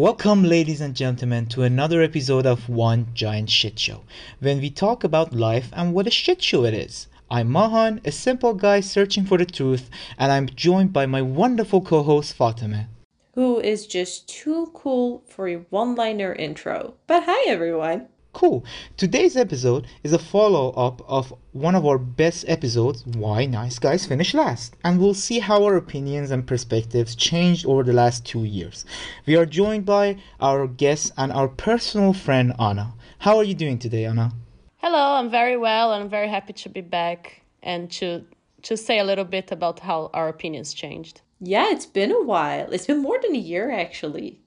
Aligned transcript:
Welcome, 0.00 0.44
ladies 0.44 0.80
and 0.80 0.96
gentlemen, 0.96 1.44
to 1.48 1.62
another 1.62 2.00
episode 2.00 2.46
of 2.46 2.70
One 2.70 3.08
Giant 3.12 3.50
Shit 3.50 3.78
Show, 3.78 4.00
when 4.38 4.58
we 4.58 4.70
talk 4.70 5.04
about 5.04 5.34
life 5.34 5.68
and 5.74 5.92
what 5.92 6.06
a 6.06 6.10
shit 6.10 6.42
show 6.42 6.64
it 6.64 6.72
is. 6.72 7.06
I'm 7.30 7.50
Mahan, 7.50 8.00
a 8.02 8.10
simple 8.10 8.54
guy 8.54 8.80
searching 8.80 9.26
for 9.26 9.36
the 9.36 9.44
truth, 9.44 9.90
and 10.16 10.32
I'm 10.32 10.46
joined 10.46 10.94
by 10.94 11.04
my 11.04 11.20
wonderful 11.20 11.82
co 11.82 12.02
host 12.02 12.32
Fatima. 12.32 12.88
Who 13.34 13.60
is 13.60 13.86
just 13.86 14.26
too 14.26 14.70
cool 14.72 15.22
for 15.28 15.46
a 15.48 15.66
one 15.68 15.94
liner 15.96 16.32
intro. 16.32 16.94
But 17.06 17.24
hi, 17.26 17.50
everyone. 17.50 18.08
Cool. 18.32 18.64
Today's 18.96 19.36
episode 19.36 19.86
is 20.04 20.12
a 20.12 20.18
follow 20.18 20.70
up 20.70 21.02
of 21.08 21.34
one 21.52 21.74
of 21.74 21.84
our 21.84 21.98
best 21.98 22.44
episodes, 22.48 23.04
Why 23.04 23.44
Nice 23.44 23.78
Guys 23.78 24.06
Finish 24.06 24.34
Last. 24.34 24.76
And 24.84 25.00
we'll 25.00 25.14
see 25.14 25.40
how 25.40 25.64
our 25.64 25.76
opinions 25.76 26.30
and 26.30 26.46
perspectives 26.46 27.16
changed 27.16 27.66
over 27.66 27.82
the 27.82 27.92
last 27.92 28.24
two 28.24 28.44
years. 28.44 28.84
We 29.26 29.36
are 29.36 29.46
joined 29.46 29.84
by 29.84 30.18
our 30.40 30.68
guest 30.68 31.12
and 31.16 31.32
our 31.32 31.48
personal 31.48 32.12
friend, 32.12 32.54
Anna. 32.58 32.94
How 33.18 33.36
are 33.36 33.44
you 33.44 33.54
doing 33.54 33.78
today, 33.78 34.04
Anna? 34.04 34.32
Hello, 34.76 35.16
I'm 35.16 35.30
very 35.30 35.56
well 35.56 35.92
and 35.92 36.04
I'm 36.04 36.10
very 36.10 36.28
happy 36.28 36.52
to 36.52 36.68
be 36.68 36.80
back 36.80 37.42
and 37.62 37.90
to 37.92 38.24
to 38.62 38.76
say 38.76 38.98
a 38.98 39.04
little 39.04 39.24
bit 39.24 39.50
about 39.50 39.80
how 39.80 40.10
our 40.12 40.28
opinions 40.28 40.74
changed. 40.74 41.22
Yeah, 41.40 41.70
it's 41.70 41.86
been 41.86 42.12
a 42.12 42.22
while. 42.22 42.70
It's 42.72 42.86
been 42.86 43.02
more 43.02 43.18
than 43.20 43.34
a 43.34 43.38
year, 43.38 43.70
actually. 43.70 44.40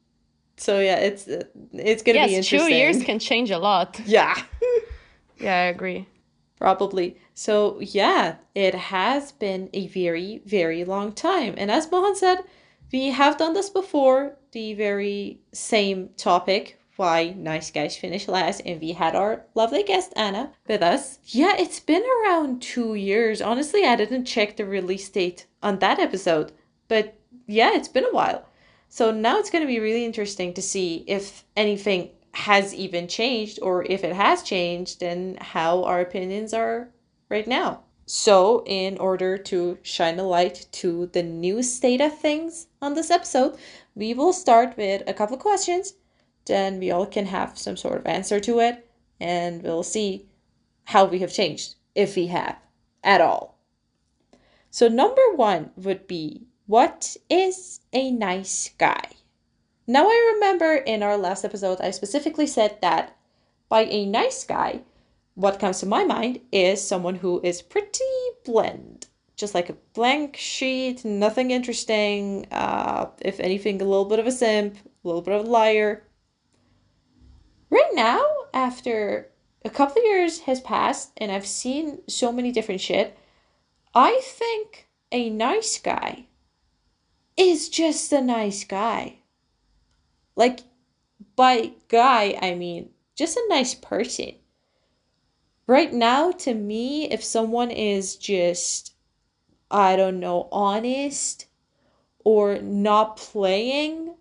So 0.58 0.80
yeah, 0.80 0.98
it's 0.98 1.28
uh, 1.28 1.44
it's 1.74 2.04
gonna 2.04 2.20
yes, 2.20 2.30
be 2.30 2.36
interesting. 2.36 2.70
two 2.70 2.74
years 2.76 3.04
can 3.04 3.20
change 3.20 3.52
a 3.52 3.58
lot. 3.58 4.00
Yeah, 4.06 4.36
Yeah, 5.40 5.56
I 5.56 5.66
agree. 5.76 6.08
probably. 6.58 7.18
So 7.34 7.80
yeah, 7.82 8.36
it 8.56 8.76
has 8.76 9.32
been 9.32 9.70
a 9.74 9.88
very 9.88 10.42
very 10.46 10.86
long 10.86 11.12
time, 11.14 11.56
and 11.58 11.72
as 11.72 11.90
Mahan 11.92 12.16
said, 12.16 12.40
we 12.92 13.10
have 13.10 13.38
done 13.38 13.54
this 13.54 13.70
before. 13.70 14.38
The 14.52 14.76
very 14.76 15.40
same 15.52 16.10
topic. 16.16 16.80
Why 16.96 17.34
nice 17.36 17.72
guys 17.72 17.98
finish 17.98 18.28
last, 18.28 18.62
and 18.68 18.80
we 18.80 18.92
had 18.92 19.16
our 19.16 19.46
lovely 19.56 19.82
guest 19.82 20.14
Anna 20.16 20.52
with 20.68 20.84
us. 20.84 21.18
Yeah, 21.26 21.56
it's 21.58 21.80
been 21.80 22.04
around 22.22 22.62
two 22.62 22.94
years. 22.94 23.42
Honestly, 23.42 23.84
I 23.84 23.96
didn't 23.96 24.26
check 24.26 24.56
the 24.58 24.66
release 24.66 25.10
date 25.10 25.48
on 25.64 25.80
that 25.80 25.98
episode, 25.98 26.52
but 26.88 27.16
yeah, 27.48 27.72
it's 27.74 27.88
been 27.88 28.06
a 28.06 28.14
while. 28.14 28.46
So 28.96 29.10
now 29.10 29.40
it's 29.40 29.50
going 29.50 29.64
to 29.64 29.68
be 29.68 29.80
really 29.80 30.06
interesting 30.06 30.54
to 30.54 30.62
see 30.62 31.04
if 31.08 31.46
anything 31.58 32.12
has 32.36 32.76
even 32.76 33.08
changed 33.08 33.58
or 33.60 33.84
if 33.86 34.04
it 34.04 34.14
has 34.14 34.44
changed 34.44 35.02
and 35.02 35.42
how 35.42 35.84
our 35.86 36.00
opinions 36.00 36.54
are 36.54 36.90
right 37.28 37.48
now. 37.48 37.86
So, 38.06 38.64
in 38.68 39.00
order 39.00 39.36
to 39.36 39.80
shine 39.82 40.20
a 40.20 40.24
light 40.28 40.68
to 40.74 41.08
the 41.08 41.24
new 41.24 41.64
state 41.64 42.02
of 42.02 42.20
things 42.20 42.68
on 42.84 42.94
this 42.94 43.10
episode, 43.10 43.58
we 43.96 44.14
will 44.14 44.32
start 44.32 44.78
with 44.78 45.02
a 45.08 45.14
couple 45.16 45.38
of 45.38 45.42
questions. 45.42 45.96
Then 46.46 46.78
we 46.78 46.92
all 46.92 47.08
can 47.08 47.26
have 47.26 47.58
some 47.58 47.76
sort 47.76 47.98
of 47.98 48.06
answer 48.06 48.40
to 48.42 48.60
it, 48.60 48.88
and 49.20 49.64
we'll 49.64 49.82
see 49.82 50.28
how 50.84 51.06
we 51.06 51.18
have 51.18 51.34
changed, 51.34 51.78
if 51.96 52.16
we 52.16 52.28
have 52.28 52.58
at 53.04 53.22
all. 53.22 53.58
So, 54.70 54.88
number 54.88 55.34
one 55.36 55.72
would 55.78 56.06
be 56.06 56.46
what 56.66 57.18
is 57.30 57.82
a 57.92 58.12
nice 58.12 58.72
guy? 58.78 59.10
Now, 59.86 60.08
I 60.08 60.32
remember 60.36 60.76
in 60.76 61.04
our 61.04 61.18
last 61.18 61.44
episode, 61.44 61.82
I 61.82 61.92
specifically 61.92 62.48
said 62.48 62.78
that 62.82 63.18
by 63.68 63.82
a 63.82 64.06
nice 64.06 64.46
guy, 64.46 64.82
what 65.36 65.60
comes 65.60 65.80
to 65.80 65.86
my 65.86 66.06
mind 66.06 66.40
is 66.52 66.82
someone 66.82 67.16
who 67.16 67.42
is 67.44 67.62
pretty 67.62 68.04
bland. 68.46 69.08
Just 69.36 69.54
like 69.54 69.70
a 69.70 69.78
blank 69.94 70.38
sheet, 70.38 71.04
nothing 71.04 71.52
interesting. 71.52 72.46
Uh, 72.52 73.08
if 73.20 73.40
anything, 73.40 73.82
a 73.82 73.86
little 73.86 74.06
bit 74.06 74.20
of 74.20 74.28
a 74.28 74.32
simp, 74.32 74.76
a 74.76 75.08
little 75.08 75.22
bit 75.22 75.34
of 75.34 75.46
a 75.46 75.50
liar. 75.50 76.04
Right 77.70 77.92
now, 77.94 78.24
after 78.54 79.32
a 79.66 79.70
couple 79.70 80.02
of 80.02 80.06
years 80.06 80.42
has 80.42 80.62
passed 80.62 81.12
and 81.18 81.32
I've 81.32 81.48
seen 81.48 82.04
so 82.08 82.32
many 82.32 82.52
different 82.52 82.80
shit, 82.80 83.18
I 83.96 84.22
think 84.24 84.88
a 85.12 85.30
nice 85.30 85.80
guy 85.80 86.28
is 87.38 87.70
just 87.70 88.12
a 88.12 88.22
nice 88.22 88.64
guy. 88.64 89.20
Like, 90.36 90.62
by 91.36 91.74
guy, 91.88 92.38
I 92.42 92.56
mean 92.56 92.90
just 93.16 93.38
a 93.38 93.46
nice 93.50 93.76
person. 93.76 94.34
Right 95.68 95.94
now, 95.94 96.32
to 96.32 96.54
me, 96.54 97.10
if 97.10 97.24
someone 97.24 97.72
is 97.72 98.16
just, 98.16 98.96
I 99.72 99.96
don't 99.96 100.20
know, 100.20 100.50
honest 100.52 101.46
or 102.24 102.60
not 102.60 103.18
playing, 103.18 104.16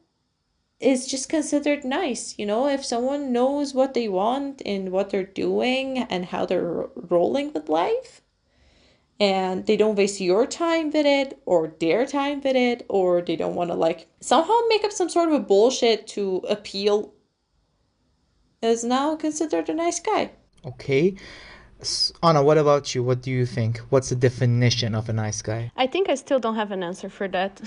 is 0.78 1.06
just 1.06 1.28
considered 1.28 1.84
nice. 1.84 2.38
You 2.38 2.46
know, 2.46 2.68
if 2.68 2.84
someone 2.84 3.32
knows 3.32 3.72
what 3.74 3.94
they 3.94 4.08
want 4.08 4.62
and 4.66 4.90
what 4.90 5.10
they're 5.10 5.24
doing 5.24 5.98
and 5.98 6.26
how 6.26 6.44
they're 6.46 6.62
ro- 6.62 6.90
rolling 6.94 7.52
with 7.52 7.68
life, 7.68 8.20
and 9.22 9.66
they 9.66 9.76
don't 9.82 9.96
waste 10.02 10.20
your 10.20 10.44
time 10.46 10.86
with 10.96 11.06
it 11.06 11.30
or 11.52 11.60
their 11.82 12.02
time 12.18 12.38
with 12.44 12.56
it 12.56 12.84
or 12.88 13.08
they 13.26 13.36
don't 13.36 13.54
want 13.60 13.70
to 13.70 13.76
like 13.86 14.00
somehow 14.20 14.58
make 14.68 14.84
up 14.86 14.92
some 15.00 15.10
sort 15.16 15.28
of 15.28 15.34
a 15.34 15.44
bullshit 15.50 16.06
to 16.14 16.22
appeal 16.56 16.96
is 18.60 18.82
now 18.84 19.14
considered 19.26 19.68
a 19.68 19.74
nice 19.74 20.00
guy 20.00 20.24
Okay. 20.64 21.14
S- 21.80 22.12
Anna, 22.22 22.42
what 22.42 22.58
about 22.58 22.94
you? 22.94 23.02
What 23.02 23.22
do 23.22 23.30
you 23.30 23.46
think? 23.46 23.78
What's 23.90 24.10
the 24.10 24.14
definition 24.14 24.94
of 24.94 25.08
a 25.08 25.12
nice 25.12 25.42
guy? 25.42 25.72
I 25.76 25.86
think 25.88 26.08
I 26.08 26.14
still 26.14 26.38
don't 26.38 26.54
have 26.54 26.70
an 26.70 26.82
answer 26.82 27.08
for 27.08 27.26
that. 27.28 27.60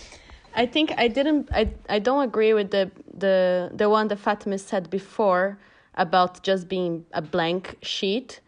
I 0.54 0.66
think 0.66 0.92
I 0.98 1.08
didn't 1.08 1.48
I, 1.52 1.70
I 1.88 1.98
don't 1.98 2.22
agree 2.24 2.52
with 2.52 2.70
the 2.70 2.90
the 3.24 3.70
the 3.72 3.88
one 3.88 4.08
that 4.08 4.18
Fatima 4.18 4.58
said 4.58 4.90
before 4.90 5.58
about 5.94 6.42
just 6.42 6.68
being 6.68 7.06
a 7.12 7.22
blank 7.22 7.78
sheet. 7.82 8.40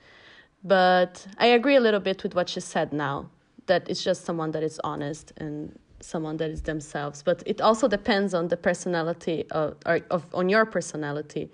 But 0.64 1.26
I 1.38 1.47
agree 1.47 1.76
a 1.76 1.80
little 1.80 2.00
bit 2.00 2.22
with 2.22 2.34
what 2.34 2.48
she 2.48 2.60
said 2.60 2.92
now. 2.92 3.30
That 3.66 3.88
it's 3.88 4.02
just 4.02 4.25
someone 4.25 4.50
that 4.52 4.62
is 4.62 4.80
honest 4.84 5.32
and 5.36 5.78
someone 6.00 6.36
that 6.38 6.50
is 6.50 6.62
themselves. 6.62 7.22
But 7.22 7.42
it 7.47 7.60
also 7.60 7.88
depends 7.88 8.34
on 8.34 8.48
the 8.48 8.56
personality 8.56 9.47
of, 9.50 9.76
or 9.86 10.00
of 10.10 10.22
on 10.34 10.48
your 10.48 10.66
personality 10.66 11.50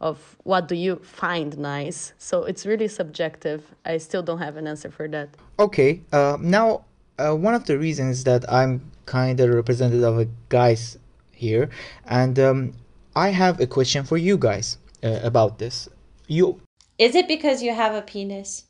of 0.00 0.36
what 0.42 0.66
do 0.66 0.74
you 0.74 0.96
find 0.96 1.56
nice. 1.56 2.12
So 2.18 2.44
it's 2.44 2.66
really 2.66 2.88
subjective. 2.88 3.62
I 3.84 3.98
still 3.98 4.22
don't 4.22 4.40
have 4.40 4.56
an 4.56 4.66
answer 4.66 4.90
for 4.90 5.06
that. 5.08 5.28
Okay, 5.58 6.02
uh, 6.12 6.36
now 6.40 6.84
uh, 7.18 7.34
one 7.34 7.54
of 7.54 7.66
the 7.66 7.78
reasons 7.78 8.24
that 8.24 8.50
I'm 8.52 8.90
kind 9.06 9.38
of 9.40 9.54
representative 9.54 10.02
of 10.02 10.18
a 10.18 10.28
guys 10.48 10.98
here, 11.30 11.70
and 12.06 12.38
um, 12.38 12.72
I 13.14 13.28
have 13.28 13.60
a 13.60 13.66
question 13.66 14.04
for 14.04 14.16
you 14.18 14.36
guys 14.36 14.78
uh, 15.04 15.20
about 15.22 15.58
this. 15.58 15.88
You, 16.26 16.60
is 16.98 17.14
it 17.14 17.28
because 17.28 17.62
you 17.62 17.74
have 17.74 17.94
a 17.94 18.02
penis 18.02 18.64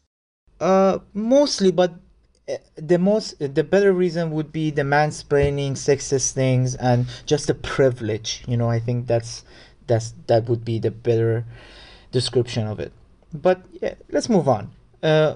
uh, 0.63 1.01
mostly, 1.13 1.73
but 1.73 1.95
uh, 2.49 2.55
the 2.77 2.97
most, 2.97 3.37
the 3.41 3.65
better 3.65 3.93
reason 3.93 4.31
would 4.31 4.53
be 4.53 4.71
the 4.71 4.83
mansplaining, 4.83 5.73
sexist 5.73 6.33
things, 6.33 6.77
and 6.77 7.07
just 7.27 7.49
the 7.49 7.55
privilege. 7.55 8.45
You 8.47 8.57
know, 8.57 8.71
I 8.71 8.79
think 8.79 9.09
that's 9.09 9.45
that's 9.89 10.15
that 10.29 10.49
would 10.49 10.65
be 10.65 10.79
the 10.79 10.93
better 10.93 11.45
description 12.13 12.69
of 12.69 12.79
it. 12.79 12.93
But 13.35 13.63
yeah, 13.81 13.95
let's 14.11 14.29
move 14.29 14.49
on. 14.49 14.71
Uh, 15.03 15.35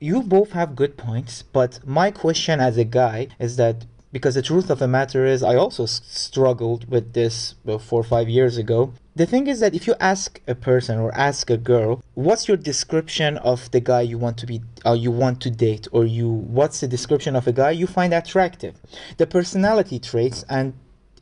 you 0.00 0.22
both 0.22 0.52
have 0.52 0.74
good 0.74 0.96
points, 0.96 1.42
but 1.42 1.78
my 1.86 2.10
question 2.10 2.58
as 2.58 2.76
a 2.76 2.84
guy 2.84 3.28
is 3.38 3.56
that 3.56 3.86
because 4.12 4.34
the 4.34 4.42
truth 4.42 4.70
of 4.70 4.78
the 4.78 4.88
matter 4.88 5.26
is, 5.26 5.42
I 5.42 5.54
also 5.56 5.86
struggled 5.86 6.88
with 6.90 7.12
this 7.12 7.54
uh, 7.66 7.78
four 7.78 8.00
or 8.00 8.04
five 8.04 8.28
years 8.28 8.56
ago. 8.56 8.92
The 9.14 9.26
thing 9.26 9.46
is 9.48 9.60
that 9.60 9.74
if 9.74 9.86
you 9.86 9.94
ask 10.00 10.40
a 10.46 10.54
person 10.54 10.98
or 10.98 11.14
ask 11.14 11.50
a 11.50 11.56
girl, 11.56 12.02
what's 12.14 12.48
your 12.48 12.56
description 12.56 13.36
of 13.38 13.70
the 13.72 13.80
guy 13.80 14.02
you 14.02 14.16
want 14.16 14.38
to 14.38 14.46
be, 14.46 14.62
or 14.84 14.96
you 14.96 15.10
want 15.10 15.40
to 15.42 15.50
date, 15.50 15.88
or 15.92 16.04
you, 16.04 16.28
what's 16.28 16.80
the 16.80 16.88
description 16.88 17.34
of 17.34 17.46
a 17.46 17.52
guy 17.52 17.72
you 17.72 17.86
find 17.86 18.14
attractive? 18.14 18.76
The 19.16 19.26
personality 19.26 19.98
traits 19.98 20.44
and 20.48 20.74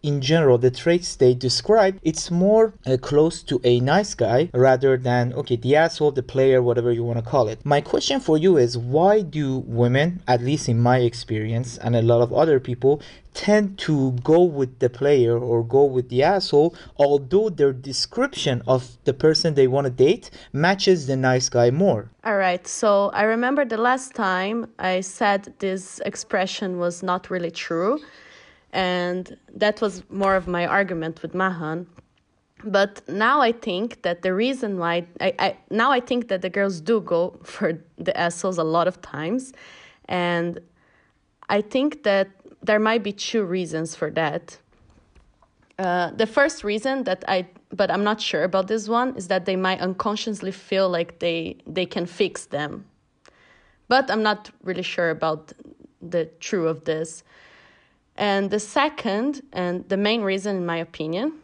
in 0.06 0.20
general 0.20 0.56
the 0.56 0.70
traits 0.70 1.16
they 1.16 1.34
describe 1.34 1.98
it's 2.02 2.30
more 2.30 2.72
uh, 2.86 2.96
close 2.96 3.42
to 3.42 3.60
a 3.64 3.80
nice 3.80 4.14
guy 4.14 4.48
rather 4.54 4.96
than 4.96 5.32
okay 5.32 5.56
the 5.56 5.74
asshole 5.74 6.12
the 6.12 6.22
player 6.22 6.62
whatever 6.62 6.92
you 6.92 7.02
want 7.02 7.18
to 7.18 7.30
call 7.30 7.48
it 7.48 7.58
my 7.64 7.80
question 7.80 8.20
for 8.20 8.38
you 8.38 8.56
is 8.56 8.78
why 8.78 9.20
do 9.20 9.58
women 9.66 10.22
at 10.28 10.40
least 10.40 10.68
in 10.68 10.78
my 10.80 10.98
experience 10.98 11.76
and 11.78 11.96
a 11.96 12.02
lot 12.02 12.22
of 12.22 12.32
other 12.32 12.60
people 12.60 13.02
tend 13.34 13.76
to 13.76 14.12
go 14.22 14.42
with 14.42 14.78
the 14.78 14.88
player 14.88 15.36
or 15.36 15.64
go 15.64 15.84
with 15.84 16.08
the 16.08 16.22
asshole 16.22 16.72
although 16.98 17.48
their 17.50 17.72
description 17.72 18.62
of 18.66 18.96
the 19.04 19.12
person 19.12 19.54
they 19.54 19.66
want 19.66 19.86
to 19.86 19.90
date 19.90 20.30
matches 20.52 21.08
the 21.08 21.16
nice 21.16 21.48
guy 21.48 21.68
more 21.70 22.08
All 22.24 22.36
right. 22.36 22.66
So 22.66 23.10
I 23.20 23.22
remember 23.22 23.64
the 23.64 23.82
last 23.90 24.08
time 24.14 24.66
I 24.80 25.00
said 25.00 25.54
this 25.60 26.00
expression 26.10 26.68
was 26.84 27.02
not 27.02 27.30
really 27.30 27.52
true. 27.52 28.00
And 28.76 29.38
that 29.54 29.80
was 29.80 30.02
more 30.10 30.36
of 30.36 30.46
my 30.46 30.66
argument 30.66 31.22
with 31.22 31.34
Mahan. 31.34 31.86
But 32.62 33.00
now 33.08 33.40
I 33.40 33.52
think 33.52 34.02
that 34.02 34.20
the 34.20 34.34
reason 34.34 34.78
why 34.78 35.06
I, 35.18 35.32
I 35.38 35.56
now 35.70 35.90
I 35.90 36.00
think 36.00 36.28
that 36.28 36.42
the 36.42 36.50
girls 36.50 36.82
do 36.82 37.00
go 37.00 37.38
for 37.42 37.78
the 37.96 38.14
assholes 38.14 38.58
a 38.58 38.64
lot 38.64 38.86
of 38.86 39.00
times. 39.00 39.54
And 40.10 40.60
I 41.48 41.62
think 41.62 42.02
that 42.02 42.28
there 42.62 42.78
might 42.78 43.02
be 43.02 43.12
two 43.12 43.44
reasons 43.44 43.94
for 43.94 44.10
that. 44.10 44.58
Uh, 45.78 46.10
the 46.10 46.26
first 46.26 46.62
reason 46.62 47.04
that 47.04 47.24
I, 47.28 47.46
but 47.72 47.90
I'm 47.90 48.04
not 48.04 48.20
sure 48.20 48.44
about 48.44 48.68
this 48.68 48.88
one, 48.90 49.16
is 49.16 49.28
that 49.28 49.46
they 49.46 49.56
might 49.56 49.80
unconsciously 49.80 50.52
feel 50.52 50.90
like 50.90 51.18
they 51.20 51.56
they 51.66 51.86
can 51.86 52.04
fix 52.04 52.44
them. 52.44 52.84
But 53.88 54.10
I'm 54.10 54.22
not 54.22 54.50
really 54.62 54.82
sure 54.82 55.08
about 55.08 55.54
the 56.02 56.26
true 56.40 56.68
of 56.68 56.84
this. 56.84 57.24
And 58.16 58.50
the 58.50 58.60
second 58.60 59.42
and 59.52 59.88
the 59.88 59.96
main 59.96 60.22
reason, 60.22 60.56
in 60.56 60.66
my 60.66 60.78
opinion, 60.78 61.34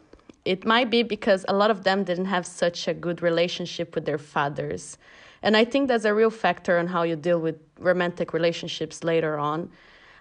it 0.45 0.65
might 0.65 0.89
be 0.89 1.03
because 1.03 1.45
a 1.47 1.53
lot 1.53 1.71
of 1.71 1.83
them 1.83 2.03
didn't 2.03 2.25
have 2.25 2.45
such 2.45 2.87
a 2.87 2.93
good 2.93 3.21
relationship 3.21 3.95
with 3.95 4.05
their 4.05 4.17
fathers. 4.17 4.97
And 5.41 5.55
I 5.55 5.65
think 5.65 5.87
that's 5.87 6.05
a 6.05 6.13
real 6.13 6.29
factor 6.29 6.79
on 6.79 6.87
how 6.87 7.03
you 7.03 7.15
deal 7.15 7.39
with 7.39 7.57
romantic 7.79 8.33
relationships 8.33 9.03
later 9.03 9.37
on. 9.37 9.69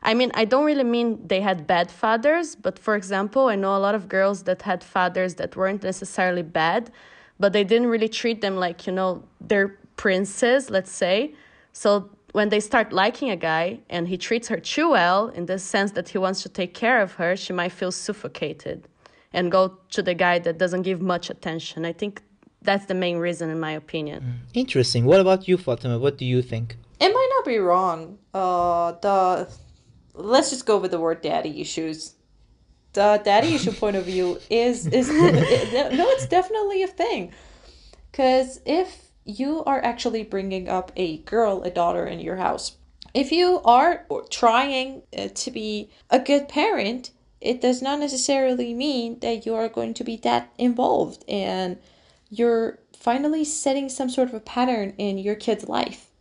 I 0.03 0.15
mean, 0.15 0.33
I 0.35 0.45
don't 0.45 0.65
really 0.65 0.85
mean 0.85 1.27
they 1.27 1.41
had 1.41 1.67
bad 1.67 1.91
fathers, 1.91 2.57
but 2.57 2.79
for 2.79 2.97
example, 2.97 3.47
I 3.47 3.55
know 3.55 3.77
a 3.77 3.79
lot 3.79 3.95
of 3.95 4.09
girls 4.09 4.43
that 4.45 4.63
had 4.63 4.83
fathers 4.83 5.37
that 5.37 5.55
weren't 5.57 5.85
necessarily 5.85 6.43
bad, 6.43 6.91
but 7.39 7.53
they 7.53 7.63
didn't 7.63 7.87
really 7.87 8.09
treat 8.09 8.41
them 8.41 8.57
like, 8.57 8.87
you 8.87 8.93
know, 8.93 9.23
their 9.41 9.79
princes, 9.97 10.71
let's 10.71 10.91
say. 10.91 11.35
So 11.73 12.11
when 12.33 12.49
they 12.49 12.61
start 12.61 12.93
liking 12.93 13.31
a 13.31 13.37
guy 13.37 13.81
and 13.89 14.09
he 14.09 14.17
treats 14.17 14.49
her 14.49 14.59
too 14.59 14.91
well, 14.91 15.29
in 15.29 15.47
the 15.47 15.59
sense 15.59 15.93
that 15.93 16.09
he 16.09 16.19
wants 16.19 16.43
to 16.43 16.49
take 16.49 16.75
care 16.75 17.01
of 17.01 17.13
her, 17.15 17.37
she 17.37 17.53
might 17.53 17.73
feel 17.73 17.93
suffocated 17.93 18.89
and 19.33 19.53
go 19.53 19.79
to 19.91 20.03
the 20.03 20.15
guy 20.15 20.39
that 20.39 20.59
doesn't 20.59 20.83
give 20.83 21.01
much 21.01 21.31
attention. 21.31 21.85
I 21.85 21.93
think 21.93 22.23
that's 22.63 22.87
the 22.87 22.95
main 22.95 23.19
reason, 23.19 23.51
in 23.51 23.61
my 23.61 23.73
opinion. 23.73 24.41
Interesting. 24.55 25.05
What 25.05 25.21
about 25.21 25.47
you, 25.47 25.57
Fatima? 25.57 25.99
What 25.99 26.17
do 26.17 26.25
you 26.25 26.43
think? 26.43 26.77
It 27.01 27.13
might 27.13 27.31
not 27.37 27.45
be 27.45 27.59
wrong. 27.59 28.19
Uh, 28.33 28.93
the 28.93 29.51
let's 30.15 30.51
just 30.51 30.67
go 30.67 30.79
with 30.79 30.91
the 30.91 31.01
word 31.01 31.21
daddy 31.23 31.61
issues. 31.61 32.15
The 32.93 33.21
daddy 33.25 33.55
issue 33.55 33.73
point 33.83 33.97
of 33.97 34.05
view 34.05 34.39
is 34.49 34.87
is 34.87 35.09
it, 35.13 35.93
no, 35.95 36.09
it's 36.11 36.27
definitely 36.27 36.83
a 36.83 36.89
thing. 36.89 37.33
Because 38.11 38.61
if 38.65 39.12
you 39.25 39.63
are 39.65 39.83
actually 39.85 40.25
bringing 40.25 40.69
up 40.69 40.93
a 40.97 41.19
girl, 41.19 41.63
a 41.63 41.71
daughter 41.71 42.07
in 42.07 42.21
your 42.21 42.37
house, 42.37 42.77
if 43.15 43.31
you 43.31 43.61
are 43.65 44.07
trying 44.31 45.03
uh, 45.17 45.29
to 45.35 45.51
be 45.51 45.91
a 46.11 46.19
good 46.19 46.49
parent, 46.49 47.11
it 47.41 47.61
does 47.61 47.83
not 47.83 47.99
necessarily 47.99 48.73
mean 48.73 49.19
that 49.21 49.45
you 49.45 49.55
are 49.55 49.69
going 49.69 49.95
to 49.95 50.05
be 50.05 50.17
that 50.19 50.53
involved 50.59 51.25
and 51.29 51.79
you're 52.31 52.79
finally 52.97 53.45
setting 53.45 53.89
some 53.89 54.09
sort 54.09 54.29
of 54.29 54.35
a 54.35 54.41
pattern 54.41 54.95
in 54.97 55.19
your 55.19 55.35
kid's 55.35 55.69
life 55.69 56.13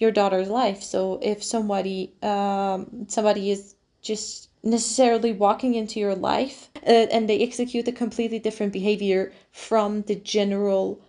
your 0.00 0.10
daughter's 0.10 0.48
life. 0.48 0.82
So 0.82 1.20
if 1.22 1.44
somebody 1.44 2.14
um, 2.22 3.06
somebody 3.08 3.50
is 3.50 3.76
just 4.02 4.48
necessarily 4.62 5.32
walking 5.32 5.74
into 5.74 6.00
your 6.00 6.14
life 6.14 6.70
uh, 6.86 7.06
and 7.12 7.28
they 7.28 7.40
execute 7.40 7.86
a 7.86 7.92
completely 7.92 8.38
different 8.38 8.72
behavior 8.72 9.32
from 9.52 10.02
the 10.02 10.16
general 10.16 11.00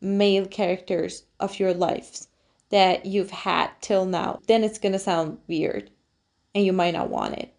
male 0.00 0.46
characters 0.46 1.24
of 1.40 1.58
your 1.58 1.74
lives 1.74 2.28
that 2.70 3.06
you've 3.06 3.30
had 3.30 3.70
till 3.80 4.04
now 4.04 4.38
then 4.46 4.62
it's 4.64 4.78
going 4.78 4.92
to 4.92 4.98
sound 4.98 5.38
weird 5.48 5.90
and 6.54 6.64
you 6.64 6.72
might 6.72 6.94
not 6.94 7.10
want 7.10 7.34
it 7.34 7.54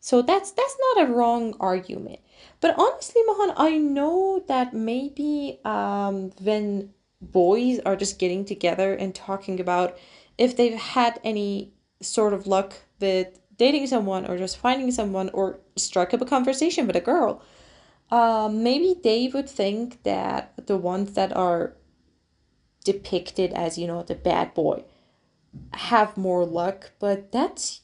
so 0.00 0.22
that's 0.22 0.52
that's 0.52 0.76
not 0.94 1.08
a 1.08 1.12
wrong 1.12 1.54
argument. 1.60 2.20
But 2.60 2.78
honestly, 2.78 3.22
Mahan, 3.26 3.52
I 3.56 3.78
know 3.78 4.44
that 4.48 4.72
maybe 4.72 5.60
um, 5.64 6.30
when 6.40 6.94
boys 7.20 7.80
are 7.80 7.96
just 7.96 8.18
getting 8.18 8.44
together 8.44 8.94
and 8.94 9.14
talking 9.14 9.60
about 9.60 9.98
if 10.36 10.56
they've 10.56 10.78
had 10.78 11.20
any 11.24 11.72
sort 12.00 12.32
of 12.32 12.46
luck 12.46 12.74
with 13.00 13.40
dating 13.56 13.88
someone 13.88 14.24
or 14.26 14.38
just 14.38 14.56
finding 14.58 14.92
someone 14.92 15.30
or 15.34 15.58
strike 15.76 16.14
up 16.14 16.20
a 16.20 16.26
conversation 16.26 16.86
with 16.86 16.94
a 16.96 17.00
girl, 17.00 17.42
uh, 18.10 18.50
maybe 18.52 18.96
they 19.02 19.28
would 19.28 19.48
think 19.48 20.02
that 20.02 20.66
the 20.66 20.76
ones 20.76 21.12
that 21.12 21.34
are 21.36 21.74
depicted 22.84 23.52
as, 23.52 23.76
you 23.78 23.86
know, 23.86 24.02
the 24.02 24.14
bad 24.14 24.54
boy 24.54 24.84
have 25.74 26.16
more 26.16 26.44
luck, 26.44 26.92
but 26.98 27.32
that's 27.32 27.82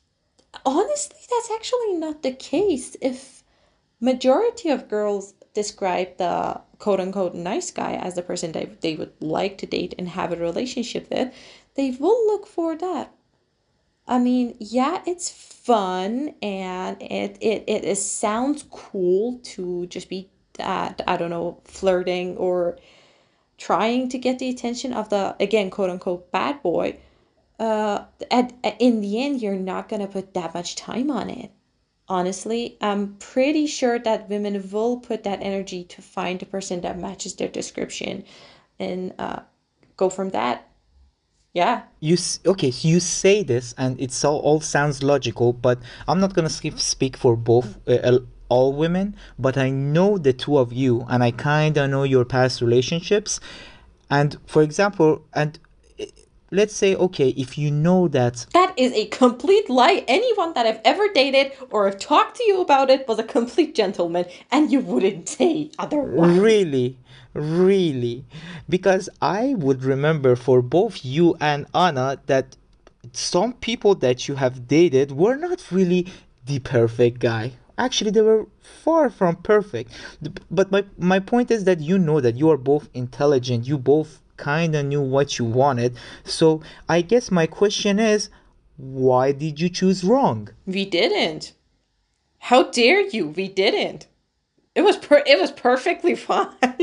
honestly 0.65 1.19
that's 1.31 1.51
actually 1.51 1.95
not 1.95 2.23
the 2.23 2.33
case. 2.33 2.97
If 3.01 3.43
majority 4.01 4.69
of 4.69 4.89
girls 4.89 5.35
describe 5.55 6.17
the 6.19 6.61
quote 6.79 7.01
unquote 7.01 7.35
nice 7.35 7.71
guy 7.71 7.95
as 7.95 8.15
the 8.15 8.23
person 8.23 8.53
that 8.53 8.81
they 8.83 8.97
would 8.97 9.13
like 9.21 9.57
to 9.59 9.67
date 9.67 9.95
and 9.99 10.09
have 10.09 10.33
a 10.33 10.37
relationship 10.37 11.09
with 11.11 11.33
they 11.77 11.91
will 11.93 12.27
look 12.27 12.47
for 12.47 12.77
that 12.77 13.13
i 14.07 14.19
mean 14.19 14.57
yeah 14.59 15.03
it's 15.07 15.31
fun 15.31 16.35
and 16.43 17.01
it 17.01 17.39
it, 17.41 17.65
it, 17.67 17.85
sounds 17.97 18.65
cool 18.71 19.39
to 19.43 19.87
just 19.87 20.09
be 20.09 20.29
that 20.55 21.01
i 21.07 21.17
don't 21.17 21.31
know 21.31 21.61
flirting 21.65 22.37
or 22.37 22.79
trying 23.57 24.09
to 24.09 24.19
get 24.19 24.39
the 24.39 24.49
attention 24.49 24.93
of 24.93 25.09
the 25.09 25.35
again 25.41 25.71
quote 25.71 25.91
unquote 25.91 26.31
bad 26.31 26.63
boy 26.63 26.97
uh, 27.59 28.05
at, 28.31 28.53
at, 28.65 28.81
in 28.81 29.01
the 29.01 29.23
end, 29.23 29.41
you're 29.41 29.55
not 29.55 29.89
to 30.01 30.09
put 30.09 30.35
that 30.35 30.55
much 30.55 30.77
time 30.77 31.11
on 31.11 31.31
it. 31.31 31.51
Honestly, 32.09 32.77
I'm 32.81 33.17
pretty 33.17 33.67
sure 33.67 33.99
that 33.99 34.29
women 34.29 34.69
will 34.71 34.99
put 34.99 35.25
that 35.25 35.41
energy 35.41 35.85
to 35.85 36.03
find 36.03 36.43
a 36.43 36.47
person 36.47 36.83
that 36.83 36.99
matches 36.99 37.35
their 37.35 37.49
description 37.49 38.25
and 38.79 39.15
uh, 39.19 39.41
go 39.97 40.11
from 40.11 40.31
that. 40.31 40.69
Yeah. 41.55 41.83
You 42.01 42.17
okay? 42.47 42.73
So 42.73 42.89
you 42.89 42.99
say 42.99 43.45
this, 43.45 43.75
and 43.79 43.99
it's 44.01 44.25
all, 44.25 44.41
all 44.41 44.61
sounds 44.61 45.05
logical, 45.05 45.53
but 45.53 45.79
I'm 46.09 46.19
not 46.19 46.35
gonna 46.35 46.51
speak 46.51 47.17
for 47.17 47.37
both 47.37 47.79
uh, 47.89 48.19
all 48.49 48.73
women, 48.73 49.15
but 49.39 49.57
I 49.57 49.71
know 49.71 50.19
the 50.19 50.33
two 50.33 50.59
of 50.59 50.73
you, 50.73 51.07
and 51.09 51.23
I 51.23 51.31
kind 51.31 51.79
of 51.79 51.91
know 51.91 52.03
your 52.03 52.25
past 52.25 52.61
relationships. 52.61 53.39
And 54.11 54.37
for 54.47 54.63
example, 54.63 55.25
and 55.33 55.59
let's 56.55 56.75
say 56.75 56.95
okay 56.95 57.31
if 57.31 57.59
you 57.59 57.71
know 57.71 58.09
that 58.09 58.47
that 58.53 58.73
is 58.77 58.93
a 58.93 59.07
complete 59.07 59.69
lie. 59.69 60.05
Anyone 60.09 60.55
that 60.55 60.67
i've 60.67 60.81
ever 60.85 61.09
dated 61.13 61.53
or 61.71 61.87
have 61.87 61.99
talked 61.99 62.37
to 62.37 62.45
you 62.45 62.61
about 62.61 62.91
it 62.91 63.07
was 63.09 63.19
a 63.19 63.25
complete 63.25 63.75
gentleman 63.75 64.27
and 64.51 64.71
you 64.71 64.81
wouldn't 64.81 65.29
say 65.29 65.71
otherwise. 65.79 66.39
Really? 66.39 66.99
Really? 67.35 68.25
Because 68.69 69.09
i 69.21 69.55
would 69.55 69.83
remember 69.83 70.37
for 70.37 70.63
both 70.63 71.05
you 71.05 71.37
and 71.41 71.67
anna 71.75 72.19
that 72.27 72.57
some 73.13 73.53
people 73.55 73.95
that 73.97 74.29
you 74.29 74.37
have 74.37 74.67
dated 74.67 75.13
were 75.13 75.37
not 75.37 75.71
really 75.71 76.07
the 76.47 76.59
perfect 76.61 77.19
guy. 77.19 77.53
Actually 77.77 78.13
they 78.13 78.21
were 78.21 78.47
far 78.63 79.11
from 79.11 79.37
perfect. 79.37 79.91
But 80.51 80.71
my, 80.71 80.85
my 80.99 81.19
point 81.19 81.51
is 81.51 81.65
that 81.65 81.81
you 81.81 81.99
know 81.99 82.21
that 82.21 82.37
you 82.37 82.51
are 82.51 82.57
both 82.57 82.89
intelligent. 82.95 83.67
You 83.67 83.79
both 83.79 84.21
kind 84.37 84.75
of 84.75 84.87
knew 84.87 85.01
what 85.01 85.39
you 85.39 85.45
wanted. 85.45 85.97
So 86.25 86.63
I 86.89 87.03
guess 87.03 87.31
my 87.31 87.47
question 87.47 87.99
is, 87.99 88.31
why 88.77 89.33
did 89.33 89.61
you 89.61 89.69
choose 89.69 90.05
wrong? 90.05 90.49
We 90.67 90.85
didn't. 90.85 91.53
How 92.39 92.65
dare 92.65 93.01
you? 93.01 93.29
We 93.29 93.49
didn't. 93.49 94.07
It 94.75 94.83
was 94.83 94.97
per- 94.97 95.23
it 95.27 95.41
was 95.41 95.53
perfectly 95.53 96.15
fine. 96.17 96.49
yeah, 96.61 96.77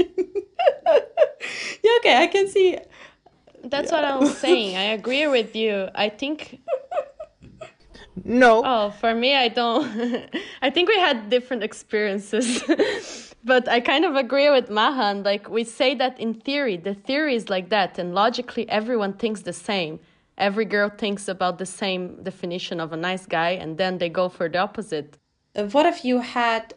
okay, 2.00 2.18
I 2.18 2.28
can 2.32 2.48
see. 2.48 2.78
That's 3.64 3.92
yeah. 3.92 3.98
what 3.98 4.06
I 4.06 4.16
was 4.16 4.38
saying. 4.38 4.78
I 4.78 4.94
agree 4.94 5.28
with 5.28 5.56
you. 5.56 5.90
I 5.94 6.10
think 6.10 6.60
no. 8.24 8.62
Oh, 8.66 8.92
for 8.92 9.14
me, 9.14 9.36
I 9.36 9.48
don't. 9.48 10.30
I 10.62 10.70
think 10.70 10.90
we 10.90 11.00
had 11.00 11.30
different 11.30 11.64
experiences. 11.64 12.64
but 13.44 13.68
I 13.68 13.80
kind 13.80 14.06
of 14.06 14.16
agree 14.16 14.50
with 14.50 14.70
Mahan. 14.70 15.24
Like, 15.24 15.50
we 15.50 15.64
say 15.64 15.96
that 15.96 16.20
in 16.20 16.34
theory, 16.34 16.78
the 16.78 16.94
theory 16.94 17.36
is 17.36 17.50
like 17.50 17.70
that, 17.70 17.98
and 17.98 18.14
logically, 18.14 18.70
everyone 18.70 19.14
thinks 19.14 19.42
the 19.42 19.54
same. 19.54 20.00
Every 20.38 20.66
girl 20.66 20.90
thinks 20.90 21.28
about 21.28 21.58
the 21.58 21.66
same 21.66 22.24
definition 22.24 22.80
of 22.80 22.94
a 22.94 22.98
nice 22.98 23.26
guy, 23.26 23.52
and 23.52 23.78
then 23.78 23.98
they 23.98 24.10
go 24.10 24.30
for 24.30 24.50
the 24.50 24.60
opposite. 24.60 25.18
Uh, 25.56 25.66
what 25.66 25.86
if 25.86 26.04
you 26.04 26.20
had 26.20 26.74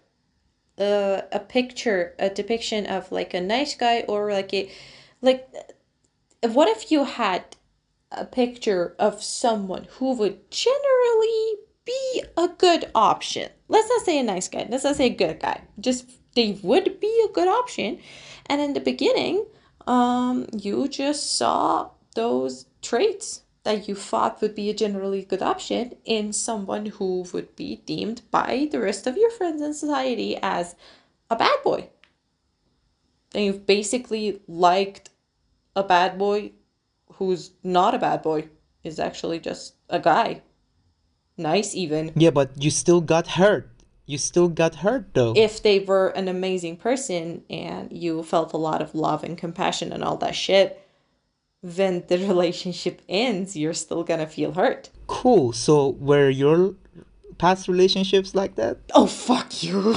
a, 0.78 1.22
a 1.32 1.40
picture, 1.40 2.14
a 2.18 2.28
depiction 2.28 2.86
of 2.86 3.10
like 3.10 3.34
a 3.34 3.40
nice 3.40 3.74
guy, 3.74 4.00
or 4.08 4.32
like 4.32 4.52
a, 4.52 4.70
like, 5.22 5.48
what 6.42 6.68
if 6.68 6.90
you 6.90 7.04
had 7.04 7.44
a 8.16 8.25
picture 8.25 8.94
of 8.99 9.23
someone 9.23 9.87
who 9.99 10.14
would 10.14 10.50
generally 10.50 11.54
be 11.85 12.25
a 12.37 12.49
good 12.49 12.90
option. 12.94 13.50
Let's 13.68 13.88
not 13.88 14.04
say 14.04 14.18
a 14.18 14.23
nice 14.23 14.49
guy, 14.49 14.66
let's 14.68 14.85
not 14.85 14.97
say 14.97 15.06
a 15.06 15.14
good 15.14 15.40
guy. 15.40 15.62
Just 15.78 16.11
they 16.35 16.59
would 16.62 17.00
be 17.00 17.25
a 17.28 17.33
good 17.33 17.49
option. 17.49 18.00
And 18.47 18.61
in 18.61 18.75
the 18.75 18.80
beginning, 18.80 19.47
um, 19.87 20.47
you 20.52 20.88
just 20.88 21.37
saw 21.37 21.90
those 22.14 22.66
traits 22.83 23.42
that 23.64 23.88
you 23.88 23.94
thought 23.94 24.40
would 24.42 24.54
be 24.54 24.68
a 24.68 24.75
generally 24.75 25.25
good 25.25 25.42
option 25.42 25.94
in 26.04 26.33
someone 26.33 26.87
who 26.87 27.26
would 27.33 27.56
be 27.56 27.76
deemed 27.87 28.23
by 28.30 28.68
the 28.71 28.80
rest 28.80 29.06
of 29.06 29.16
your 29.16 29.30
friends 29.30 29.62
in 29.62 29.73
society 29.73 30.38
as 30.42 30.76
a 31.30 31.37
bad 31.37 31.62
boy. 31.64 31.88
And 33.35 33.44
you've 33.44 33.66
basically 33.66 34.42
liked 34.47 35.11
a 35.75 35.83
bad 35.83 36.18
boy 36.18 36.52
who's 37.18 37.52
not 37.62 37.94
a 37.94 37.99
bad 37.99 38.23
boy 38.23 38.49
is 38.83 38.99
actually 38.99 39.38
just 39.40 39.75
a 39.88 39.99
guy. 40.00 40.42
Nice, 41.37 41.75
even. 41.75 42.12
Yeah, 42.14 42.30
but 42.30 42.50
you 42.62 42.71
still 42.71 43.00
got 43.00 43.26
hurt. 43.40 43.71
you 44.06 44.18
still 44.18 44.49
got 44.49 44.75
hurt 44.85 45.14
though. 45.14 45.33
If 45.35 45.62
they 45.62 45.78
were 45.80 46.09
an 46.09 46.28
amazing 46.28 46.76
person 46.76 47.42
and 47.49 47.90
you 47.90 48.23
felt 48.23 48.52
a 48.52 48.59
lot 48.59 48.83
of 48.83 48.94
love 48.94 49.25
and 49.25 49.38
compassion 49.38 49.92
and 49.92 50.04
all 50.04 50.18
that 50.18 50.35
shit, 50.35 50.78
then 51.62 52.04
the 52.09 52.18
relationship 52.33 53.00
ends, 53.09 53.56
you're 53.56 53.73
still 53.75 54.04
gonna 54.04 54.26
feel 54.26 54.52
hurt. 54.52 54.90
Cool. 55.06 55.52
So 55.54 55.97
were 55.99 56.28
your 56.28 56.75
past 57.38 57.66
relationships 57.68 58.35
like 58.35 58.54
that? 58.56 58.76
Oh, 58.94 59.06
fuck 59.06 59.62
you. 59.62 59.97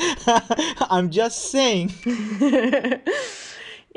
I'm 0.90 1.10
just 1.10 1.50
saying. 1.50 1.92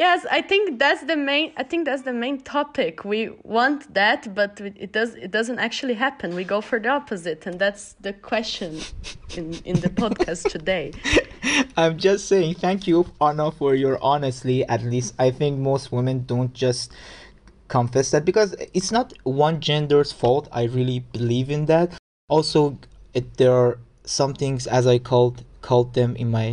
yes 0.02 0.26
i 0.32 0.42
think 0.42 0.80
that's 0.84 1.04
the 1.12 1.16
main 1.30 1.48
i 1.62 1.64
think 1.70 1.82
that's 1.86 2.06
the 2.10 2.18
main 2.24 2.38
topic. 2.58 2.94
We 3.14 3.20
want 3.58 3.80
that 3.94 4.22
but 4.40 4.52
it 4.86 4.92
does 4.98 5.12
it 5.26 5.32
doesn't 5.38 5.60
actually 5.68 5.98
happen. 6.06 6.28
We 6.42 6.46
go 6.56 6.60
for 6.70 6.78
the 6.84 6.90
opposite 7.00 7.42
and 7.48 7.56
that's 7.64 7.84
the 8.06 8.14
question 8.30 8.72
in 9.38 9.46
in 9.70 9.76
the 9.86 9.92
podcast 10.02 10.42
today. 10.56 10.86
I'm 11.82 11.96
just 12.08 12.22
saying 12.32 12.52
thank 12.66 12.80
you 12.90 12.98
anna 13.28 13.48
for 13.60 13.72
your 13.84 13.96
honestly 14.14 14.58
at 14.76 14.82
least 14.94 15.10
i 15.26 15.30
think 15.40 15.54
most 15.72 15.86
women 15.98 16.18
don't 16.34 16.54
just 16.66 16.84
confess 17.76 18.08
that 18.12 18.24
because 18.32 18.50
it's 18.78 18.92
not 18.92 19.08
one 19.24 19.58
gender's 19.68 20.12
fault. 20.22 20.46
I 20.62 20.64
really 20.78 21.00
believe 21.18 21.50
in 21.58 21.64
that. 21.74 21.90
Also 22.36 22.60
it, 23.14 23.26
there 23.38 23.54
are 23.64 23.74
some 24.04 24.34
things 24.34 24.62
as 24.78 24.86
i 24.94 24.98
called 24.98 25.38
called 25.68 25.90
them 25.94 26.12
in 26.24 26.28
my 26.40 26.50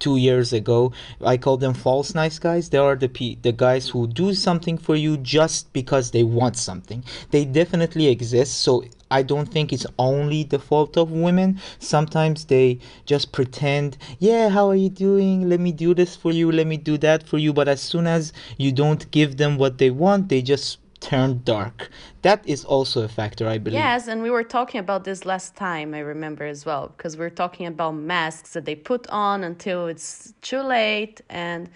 two 0.00 0.16
years 0.16 0.52
ago. 0.52 0.92
I 1.24 1.36
call 1.36 1.56
them 1.58 1.74
false 1.74 2.14
nice 2.14 2.38
guys. 2.40 2.70
They 2.70 2.78
are 2.78 2.96
the 2.96 3.08
pe- 3.08 3.36
the 3.36 3.52
guys 3.52 3.90
who 3.90 4.08
do 4.08 4.34
something 4.34 4.78
for 4.78 4.96
you 4.96 5.16
just 5.18 5.72
because 5.72 6.10
they 6.10 6.24
want 6.24 6.56
something. 6.56 7.04
They 7.30 7.44
definitely 7.44 8.08
exist. 8.08 8.58
So 8.60 8.82
I 9.10 9.22
don't 9.22 9.46
think 9.46 9.72
it's 9.72 9.86
only 9.98 10.44
the 10.44 10.58
fault 10.58 10.96
of 10.96 11.10
women. 11.10 11.60
Sometimes 11.78 12.46
they 12.46 12.78
just 13.06 13.32
pretend, 13.32 13.98
yeah, 14.18 14.48
how 14.48 14.68
are 14.68 14.76
you 14.76 14.88
doing? 14.88 15.48
Let 15.48 15.60
me 15.60 15.72
do 15.72 15.94
this 15.94 16.16
for 16.16 16.32
you. 16.32 16.50
Let 16.50 16.66
me 16.66 16.76
do 16.76 16.96
that 16.98 17.28
for 17.28 17.38
you. 17.38 17.52
But 17.52 17.68
as 17.68 17.80
soon 17.80 18.06
as 18.06 18.32
you 18.56 18.72
don't 18.72 19.10
give 19.10 19.36
them 19.36 19.58
what 19.58 19.78
they 19.78 19.90
want, 19.90 20.28
they 20.28 20.42
just 20.42 20.78
turned 21.00 21.44
dark. 21.44 21.90
That 22.22 22.46
is 22.46 22.64
also 22.64 23.02
a 23.04 23.08
factor, 23.08 23.48
I 23.48 23.58
believe. 23.58 23.78
Yes, 23.78 24.08
and 24.08 24.22
we 24.22 24.30
were 24.30 24.44
talking 24.44 24.80
about 24.80 25.04
this 25.04 25.24
last 25.24 25.56
time, 25.56 25.94
I 25.94 26.00
remember 26.00 26.44
as 26.44 26.64
well, 26.64 26.92
because 26.96 27.16
we 27.16 27.24
are 27.24 27.30
talking 27.30 27.66
about 27.66 27.92
masks 27.92 28.52
that 28.52 28.64
they 28.64 28.74
put 28.74 29.06
on 29.08 29.42
until 29.44 29.86
it's 29.86 30.34
too 30.42 30.60
late. 30.60 31.20
And 31.28 31.70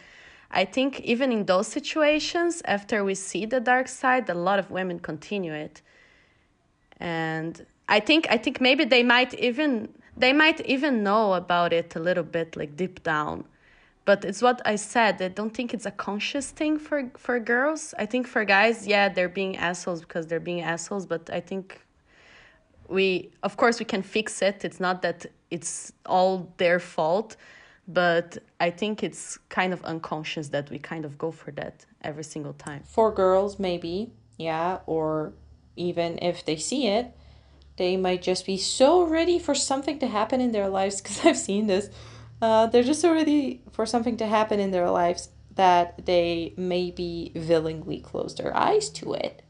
I 0.50 0.64
think 0.64 1.00
even 1.00 1.32
in 1.32 1.46
those 1.46 1.66
situations, 1.66 2.62
after 2.66 3.04
we 3.04 3.14
see 3.14 3.46
the 3.46 3.60
dark 3.60 3.88
side, 3.88 4.28
a 4.28 4.34
lot 4.34 4.58
of 4.58 4.70
women 4.70 5.00
continue 5.00 5.52
it. 5.52 5.82
And 6.98 7.66
I 7.88 8.00
think 8.00 8.26
I 8.30 8.38
think 8.38 8.60
maybe 8.60 8.84
they 8.84 9.02
might 9.02 9.34
even 9.34 9.88
they 10.16 10.32
might 10.32 10.60
even 10.60 11.02
know 11.02 11.34
about 11.34 11.72
it 11.72 11.96
a 11.96 11.98
little 11.98 12.24
bit 12.24 12.56
like 12.56 12.76
deep 12.76 13.02
down 13.02 13.44
but 14.04 14.24
it's 14.24 14.42
what 14.42 14.60
I 14.64 14.76
said. 14.76 15.20
I 15.22 15.28
don't 15.28 15.54
think 15.54 15.72
it's 15.72 15.86
a 15.86 15.90
conscious 15.90 16.50
thing 16.50 16.78
for 16.78 17.10
for 17.16 17.38
girls. 17.40 17.94
I 17.98 18.06
think 18.06 18.26
for 18.26 18.44
guys, 18.44 18.86
yeah, 18.86 19.08
they're 19.08 19.28
being 19.28 19.56
assholes 19.56 20.00
because 20.00 20.26
they're 20.26 20.40
being 20.40 20.60
assholes. 20.60 21.06
But 21.06 21.30
I 21.30 21.40
think 21.40 21.80
we, 22.88 23.30
of 23.42 23.56
course, 23.56 23.78
we 23.78 23.86
can 23.86 24.02
fix 24.02 24.42
it. 24.42 24.64
It's 24.64 24.80
not 24.80 25.02
that 25.02 25.26
it's 25.50 25.92
all 26.04 26.52
their 26.58 26.78
fault, 26.78 27.36
but 27.88 28.38
I 28.60 28.70
think 28.70 29.02
it's 29.02 29.38
kind 29.48 29.72
of 29.72 29.82
unconscious 29.84 30.48
that 30.48 30.70
we 30.70 30.78
kind 30.78 31.04
of 31.04 31.16
go 31.16 31.30
for 31.30 31.50
that 31.52 31.86
every 32.02 32.24
single 32.24 32.54
time. 32.54 32.82
For 32.84 33.10
girls, 33.10 33.58
maybe, 33.58 34.10
yeah, 34.36 34.80
or 34.86 35.32
even 35.76 36.18
if 36.20 36.44
they 36.44 36.56
see 36.56 36.88
it, 36.88 37.16
they 37.76 37.96
might 37.96 38.22
just 38.22 38.46
be 38.46 38.56
so 38.56 39.02
ready 39.02 39.38
for 39.38 39.54
something 39.54 39.98
to 39.98 40.06
happen 40.06 40.40
in 40.40 40.52
their 40.52 40.68
lives 40.68 41.00
because 41.00 41.20
I've 41.24 41.38
seen 41.38 41.66
this 41.66 41.88
uh, 42.44 42.66
they're 42.66 42.82
just 42.82 43.00
so 43.00 43.10
ready 43.10 43.62
for 43.72 43.86
something 43.86 44.18
to 44.18 44.26
happen 44.26 44.60
in 44.60 44.70
their 44.70 44.90
lives 44.90 45.30
that 45.54 46.04
they 46.04 46.52
maybe 46.58 47.32
willingly 47.34 47.98
close 48.00 48.34
their 48.34 48.54
eyes 48.54 48.90
to 48.90 49.14
it. 49.14 49.42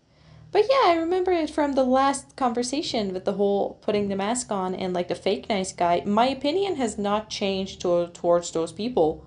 But 0.52 0.66
yeah, 0.70 0.82
I 0.84 0.96
remember 0.98 1.32
it 1.32 1.50
from 1.50 1.72
the 1.72 1.82
last 1.82 2.36
conversation 2.36 3.12
with 3.12 3.24
the 3.24 3.32
whole 3.32 3.80
putting 3.82 4.06
the 4.06 4.14
mask 4.14 4.52
on 4.52 4.76
and 4.76 4.94
like 4.94 5.08
the 5.08 5.16
fake 5.16 5.48
nice 5.48 5.72
guy. 5.72 6.02
My 6.06 6.28
opinion 6.28 6.76
has 6.76 6.96
not 6.96 7.30
changed 7.30 7.80
to, 7.80 8.10
towards 8.14 8.52
those 8.52 8.70
people. 8.70 9.26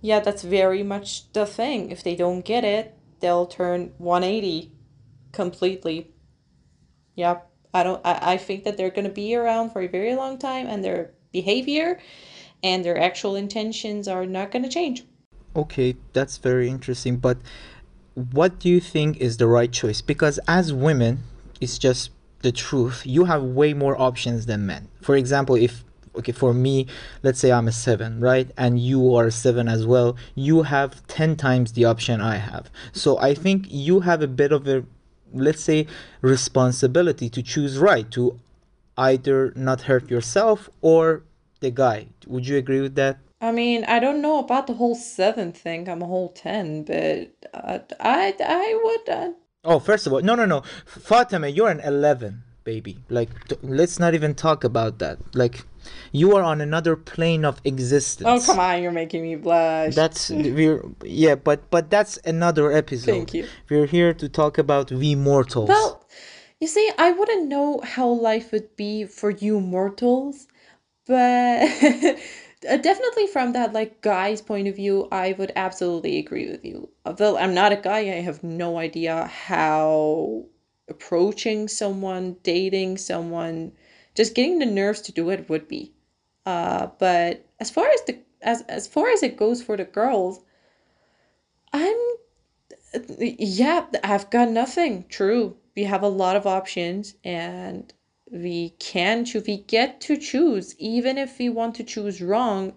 Yeah, 0.00 0.18
that's 0.18 0.42
very 0.42 0.82
much 0.82 1.32
the 1.32 1.46
thing. 1.46 1.92
If 1.92 2.02
they 2.02 2.16
don't 2.16 2.44
get 2.44 2.64
it, 2.64 2.98
they'll 3.20 3.46
turn 3.46 3.92
180 3.98 4.72
completely. 5.30 6.10
Yep. 7.14 7.48
I 7.72 7.82
don't 7.84 8.04
I, 8.04 8.32
I 8.32 8.36
think 8.38 8.64
that 8.64 8.76
they're 8.76 8.90
gonna 8.90 9.08
be 9.08 9.36
around 9.36 9.70
for 9.70 9.82
a 9.82 9.86
very 9.86 10.16
long 10.16 10.36
time 10.36 10.66
and 10.66 10.82
their 10.82 11.12
behavior 11.30 12.00
and 12.64 12.84
their 12.84 12.98
actual 12.98 13.36
intentions 13.36 14.08
are 14.08 14.26
not 14.26 14.50
going 14.50 14.64
to 14.64 14.68
change. 14.68 15.04
Okay, 15.54 15.94
that's 16.14 16.38
very 16.38 16.68
interesting. 16.68 17.18
But 17.18 17.36
what 18.14 18.58
do 18.58 18.68
you 18.68 18.80
think 18.80 19.18
is 19.18 19.36
the 19.36 19.46
right 19.46 19.70
choice? 19.70 20.00
Because 20.00 20.40
as 20.48 20.72
women, 20.72 21.22
it's 21.60 21.78
just 21.78 22.10
the 22.40 22.50
truth. 22.50 23.02
You 23.04 23.26
have 23.26 23.42
way 23.42 23.74
more 23.74 24.00
options 24.00 24.46
than 24.46 24.66
men. 24.66 24.88
For 25.02 25.14
example, 25.14 25.54
if 25.54 25.84
okay 26.16 26.30
for 26.30 26.54
me 26.54 26.86
let's 27.24 27.40
say 27.40 27.50
i'm 27.50 27.66
a 27.66 27.72
7 27.72 28.20
right 28.20 28.48
and 28.56 28.78
you 28.78 29.16
are 29.16 29.26
a 29.26 29.32
7 29.32 29.66
as 29.66 29.84
well 29.84 30.16
you 30.36 30.62
have 30.62 31.04
10 31.08 31.34
times 31.34 31.72
the 31.72 31.84
option 31.84 32.20
i 32.20 32.36
have 32.36 32.70
so 32.92 33.18
i 33.18 33.34
think 33.34 33.66
you 33.68 33.98
have 33.98 34.22
a 34.22 34.28
bit 34.28 34.52
of 34.52 34.68
a 34.68 34.84
let's 35.32 35.64
say 35.64 35.88
responsibility 36.20 37.28
to 37.28 37.42
choose 37.42 37.78
right 37.78 38.12
to 38.12 38.38
either 38.96 39.52
not 39.56 39.80
hurt 39.82 40.08
yourself 40.08 40.70
or 40.82 41.24
the 41.64 41.70
guy. 41.70 42.06
Would 42.26 42.46
you 42.46 42.56
agree 42.56 42.80
with 42.80 42.94
that? 42.94 43.18
I 43.40 43.50
mean, 43.52 43.84
I 43.84 43.98
don't 43.98 44.22
know 44.22 44.38
about 44.38 44.66
the 44.66 44.74
whole 44.74 44.94
seven 44.94 45.52
thing. 45.52 45.88
I'm 45.88 46.02
a 46.02 46.06
whole 46.06 46.30
ten, 46.30 46.84
but 46.84 47.32
uh, 47.52 47.78
I 48.00 48.34
I 48.40 48.80
would. 48.84 49.08
Uh... 49.08 49.30
Oh, 49.64 49.78
first 49.80 50.06
of 50.06 50.12
all, 50.12 50.20
no, 50.20 50.34
no, 50.34 50.46
no, 50.46 50.62
Fatima, 50.86 51.48
you're 51.48 51.68
an 51.68 51.80
eleven, 51.80 52.42
baby. 52.64 52.98
Like, 53.08 53.30
t- 53.48 53.56
let's 53.62 53.98
not 53.98 54.14
even 54.14 54.34
talk 54.34 54.64
about 54.64 54.98
that. 54.98 55.18
Like, 55.34 55.64
you 56.12 56.36
are 56.36 56.42
on 56.42 56.60
another 56.60 56.96
plane 56.96 57.44
of 57.44 57.60
existence. 57.64 58.28
Oh 58.28 58.40
come 58.46 58.60
on, 58.60 58.82
you're 58.82 58.98
making 59.02 59.22
me 59.22 59.36
blush. 59.36 59.94
That's 59.94 60.30
we're 60.30 60.82
yeah, 61.02 61.34
but 61.34 61.70
but 61.70 61.90
that's 61.90 62.18
another 62.24 62.72
episode. 62.72 63.12
Thank 63.12 63.34
you. 63.34 63.46
We're 63.68 63.86
here 63.86 64.14
to 64.14 64.28
talk 64.28 64.56
about 64.58 64.90
we 64.90 65.14
mortals. 65.14 65.68
Well, 65.68 66.04
you 66.60 66.68
see, 66.68 66.90
I 66.96 67.12
wouldn't 67.12 67.48
know 67.48 67.80
how 67.84 68.08
life 68.08 68.52
would 68.52 68.76
be 68.76 69.04
for 69.04 69.30
you 69.30 69.60
mortals 69.60 70.46
but 71.06 71.62
uh, 72.68 72.76
definitely 72.78 73.26
from 73.26 73.52
that 73.52 73.72
like 73.72 74.00
guy's 74.00 74.40
point 74.40 74.68
of 74.68 74.76
view 74.76 75.08
i 75.12 75.32
would 75.38 75.52
absolutely 75.56 76.18
agree 76.18 76.50
with 76.50 76.64
you. 76.64 76.88
Although 77.04 77.36
i'm 77.38 77.54
not 77.54 77.72
a 77.72 77.76
guy 77.76 77.98
i 77.98 78.20
have 78.22 78.42
no 78.42 78.78
idea 78.78 79.26
how 79.26 80.44
approaching 80.88 81.68
someone 81.68 82.36
dating 82.42 82.98
someone 82.98 83.72
just 84.14 84.34
getting 84.34 84.58
the 84.58 84.66
nerves 84.66 85.00
to 85.02 85.12
do 85.12 85.30
it 85.30 85.48
would 85.48 85.66
be. 85.68 85.92
Uh 86.46 86.88
but 86.98 87.46
as 87.60 87.70
far 87.70 87.86
as 87.88 88.02
the 88.06 88.18
as 88.42 88.62
as 88.62 88.86
far 88.86 89.08
as 89.10 89.22
it 89.22 89.36
goes 89.36 89.62
for 89.62 89.76
the 89.76 89.84
girls 89.84 90.40
i'm 91.72 91.96
yeah 93.18 93.86
i've 94.04 94.30
got 94.30 94.48
nothing. 94.50 95.04
True 95.08 95.56
we 95.76 95.84
have 95.84 96.02
a 96.02 96.08
lot 96.08 96.36
of 96.36 96.46
options 96.46 97.14
and 97.24 97.92
we 98.34 98.70
can 98.80 99.24
choose 99.24 99.46
we 99.46 99.58
get 99.58 100.00
to 100.00 100.16
choose. 100.16 100.74
Even 100.78 101.16
if 101.16 101.38
we 101.38 101.48
want 101.48 101.74
to 101.76 101.84
choose 101.84 102.20
wrong 102.20 102.74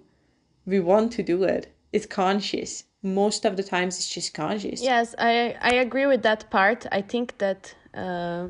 we 0.66 0.80
want 0.80 1.12
to 1.14 1.24
do 1.24 1.44
it. 1.44 1.74
It's 1.94 2.06
conscious. 2.06 2.84
Most 3.02 3.46
of 3.46 3.56
the 3.56 3.64
times 3.64 3.98
it's 3.98 4.10
just 4.10 4.34
conscious. 4.34 4.82
Yes 4.82 5.16
i 5.18 5.56
i 5.62 5.74
agree 5.76 6.06
with 6.06 6.22
that 6.22 6.50
part. 6.52 6.86
I 6.92 7.02
think 7.02 7.38
that 7.40 7.74
uh, 7.94 8.48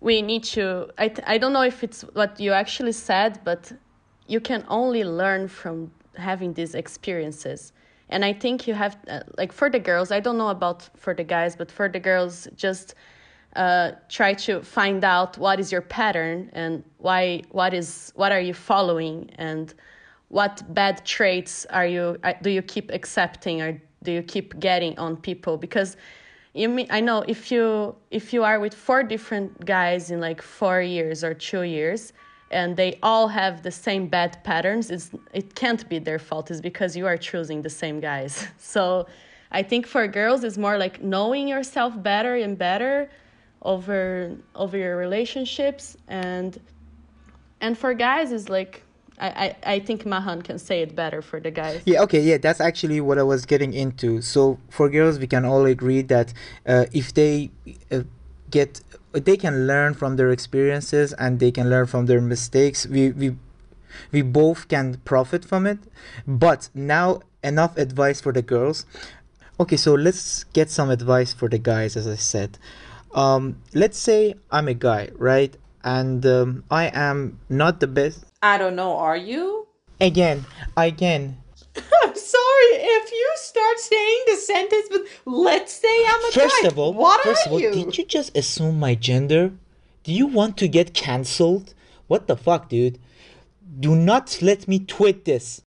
we 0.00 0.20
need 0.20 0.44
to 0.56 0.90
I, 0.98 1.10
I 1.26 1.38
don't 1.38 1.54
know 1.54 1.62
if 1.62 1.82
it's 1.82 2.02
what 2.02 2.38
you 2.38 2.52
actually 2.52 2.92
said 2.92 3.40
but 3.44 3.72
you 4.26 4.40
can 4.40 4.64
only 4.68 5.04
learn 5.04 5.48
from 5.48 5.92
having 6.16 6.52
these 6.52 6.74
experiences. 6.74 7.72
And 8.10 8.26
i 8.26 8.34
think 8.34 8.68
you 8.68 8.74
have 8.74 8.98
uh, 9.08 9.20
like 9.38 9.52
for 9.52 9.70
the 9.70 9.78
girls 9.78 10.10
i 10.10 10.20
don't 10.20 10.36
know 10.36 10.50
about 10.50 10.90
for 10.96 11.14
the 11.14 11.24
guys 11.24 11.56
but 11.56 11.70
for 11.70 11.88
the 11.88 12.00
girls 12.00 12.46
just 12.54 12.94
uh, 13.56 13.92
try 14.08 14.32
to 14.32 14.62
find 14.62 15.04
out 15.04 15.36
what 15.36 15.60
is 15.60 15.70
your 15.70 15.82
pattern 15.82 16.50
and 16.54 16.82
why 16.98 17.42
what 17.50 17.74
is 17.74 18.12
what 18.16 18.32
are 18.32 18.40
you 18.40 18.54
following 18.54 19.30
and 19.36 19.74
what 20.28 20.62
bad 20.72 21.04
traits 21.04 21.66
are 21.66 21.86
you 21.86 22.16
uh, 22.24 22.32
do 22.40 22.50
you 22.50 22.62
keep 22.62 22.90
accepting 22.90 23.60
or 23.60 23.80
do 24.02 24.12
you 24.12 24.22
keep 24.22 24.58
getting 24.58 24.98
on 24.98 25.16
people? 25.16 25.56
Because 25.56 25.96
you 26.54 26.68
mean 26.68 26.86
I 26.90 27.00
know 27.00 27.24
if 27.28 27.50
you 27.50 27.94
if 28.10 28.32
you 28.32 28.44
are 28.44 28.58
with 28.60 28.74
four 28.74 29.02
different 29.02 29.64
guys 29.64 30.10
in 30.10 30.20
like 30.20 30.42
four 30.42 30.82
years 30.82 31.24
or 31.24 31.34
two 31.34 31.62
years 31.62 32.12
and 32.50 32.76
they 32.76 32.98
all 33.02 33.28
have 33.28 33.62
the 33.62 33.70
same 33.70 34.06
bad 34.08 34.42
patterns 34.44 34.90
it's 34.90 35.10
it 35.32 35.54
can't 35.54 35.88
be 35.88 35.98
their 35.98 36.18
fault. 36.18 36.50
It's 36.50 36.60
because 36.60 36.96
you 36.96 37.06
are 37.06 37.16
choosing 37.16 37.62
the 37.62 37.70
same 37.70 38.00
guys. 38.00 38.46
So 38.58 39.06
I 39.50 39.62
think 39.62 39.86
for 39.86 40.06
girls 40.06 40.44
it's 40.44 40.58
more 40.58 40.78
like 40.78 41.02
knowing 41.02 41.48
yourself 41.48 41.92
better 42.02 42.34
and 42.36 42.56
better 42.56 43.10
over 43.62 44.36
over 44.54 44.76
your 44.76 44.96
relationships 44.96 45.96
and 46.08 46.60
And 47.60 47.78
for 47.78 47.94
guys, 47.94 48.32
is 48.32 48.48
like 48.48 48.82
I, 49.18 49.28
I 49.28 49.74
I 49.74 49.78
think 49.80 50.04
Mahan 50.04 50.42
can 50.42 50.58
say 50.58 50.82
it 50.82 50.96
better 50.96 51.22
for 51.22 51.40
the 51.40 51.50
guys. 51.50 51.80
Yeah, 51.84 52.02
okay, 52.02 52.20
yeah, 52.20 52.38
that's 52.38 52.60
actually 52.60 53.00
what 53.00 53.18
I 53.18 53.22
was 53.22 53.46
getting 53.46 53.72
into. 53.72 54.20
So 54.20 54.58
for 54.68 54.88
girls, 54.90 55.18
we 55.18 55.26
can 55.26 55.44
all 55.44 55.64
agree 55.64 56.02
that 56.02 56.32
uh, 56.66 56.86
if 56.92 57.14
they 57.14 57.50
uh, 57.90 58.02
get, 58.50 58.80
they 59.12 59.36
can 59.36 59.66
learn 59.66 59.94
from 59.94 60.16
their 60.16 60.30
experiences 60.32 61.12
and 61.14 61.38
they 61.38 61.52
can 61.52 61.70
learn 61.70 61.86
from 61.86 62.06
their 62.06 62.20
mistakes. 62.20 62.86
We 62.86 63.12
we 63.12 63.36
we 64.10 64.22
both 64.22 64.66
can 64.68 65.00
profit 65.04 65.44
from 65.44 65.66
it. 65.66 65.78
But 66.26 66.68
now 66.74 67.20
enough 67.44 67.76
advice 67.76 68.20
for 68.20 68.32
the 68.32 68.42
girls. 68.42 68.86
Okay, 69.60 69.76
so 69.76 69.94
let's 69.94 70.44
get 70.52 70.70
some 70.70 70.90
advice 70.90 71.32
for 71.32 71.48
the 71.48 71.58
guys. 71.58 71.96
As 71.96 72.06
I 72.08 72.16
said, 72.16 72.58
um, 73.14 73.56
let's 73.74 73.98
say 73.98 74.34
I'm 74.50 74.68
a 74.68 74.74
guy, 74.74 75.10
right? 75.16 75.56
And 75.84 76.24
um, 76.26 76.64
I 76.70 76.90
am 76.94 77.38
not 77.48 77.80
the 77.80 77.86
best. 77.86 78.24
I 78.42 78.58
don't 78.58 78.76
know, 78.76 78.96
are 78.96 79.16
you? 79.16 79.66
Again, 80.00 80.44
again, 80.76 81.38
I'm 81.76 82.14
sorry 82.16 82.70
if 82.72 83.10
you 83.12 83.30
start 83.36 83.78
saying 83.78 84.22
the 84.26 84.36
sentence, 84.36 84.88
but 84.90 85.02
let's 85.26 85.72
say 85.72 86.04
I'm 86.06 86.24
a 86.24 86.32
First 86.32 86.62
guy. 86.62 86.68
of 86.68 86.78
all, 86.78 86.92
what 86.92 87.22
first 87.22 87.46
of 87.46 87.52
all, 87.52 87.60
you? 87.60 87.72
did 87.72 87.98
you 87.98 88.04
just 88.04 88.36
assume 88.36 88.78
my 88.78 88.94
gender? 88.94 89.52
Do 90.04 90.12
you 90.12 90.26
want 90.26 90.56
to 90.58 90.68
get 90.68 90.94
cancelled? 90.94 91.74
What 92.08 92.26
the 92.26 92.36
fuck, 92.36 92.68
dude? 92.68 92.98
Do 93.78 93.94
not 93.94 94.38
let 94.42 94.66
me 94.68 94.80
tweet 94.80 95.24
this. 95.24 95.62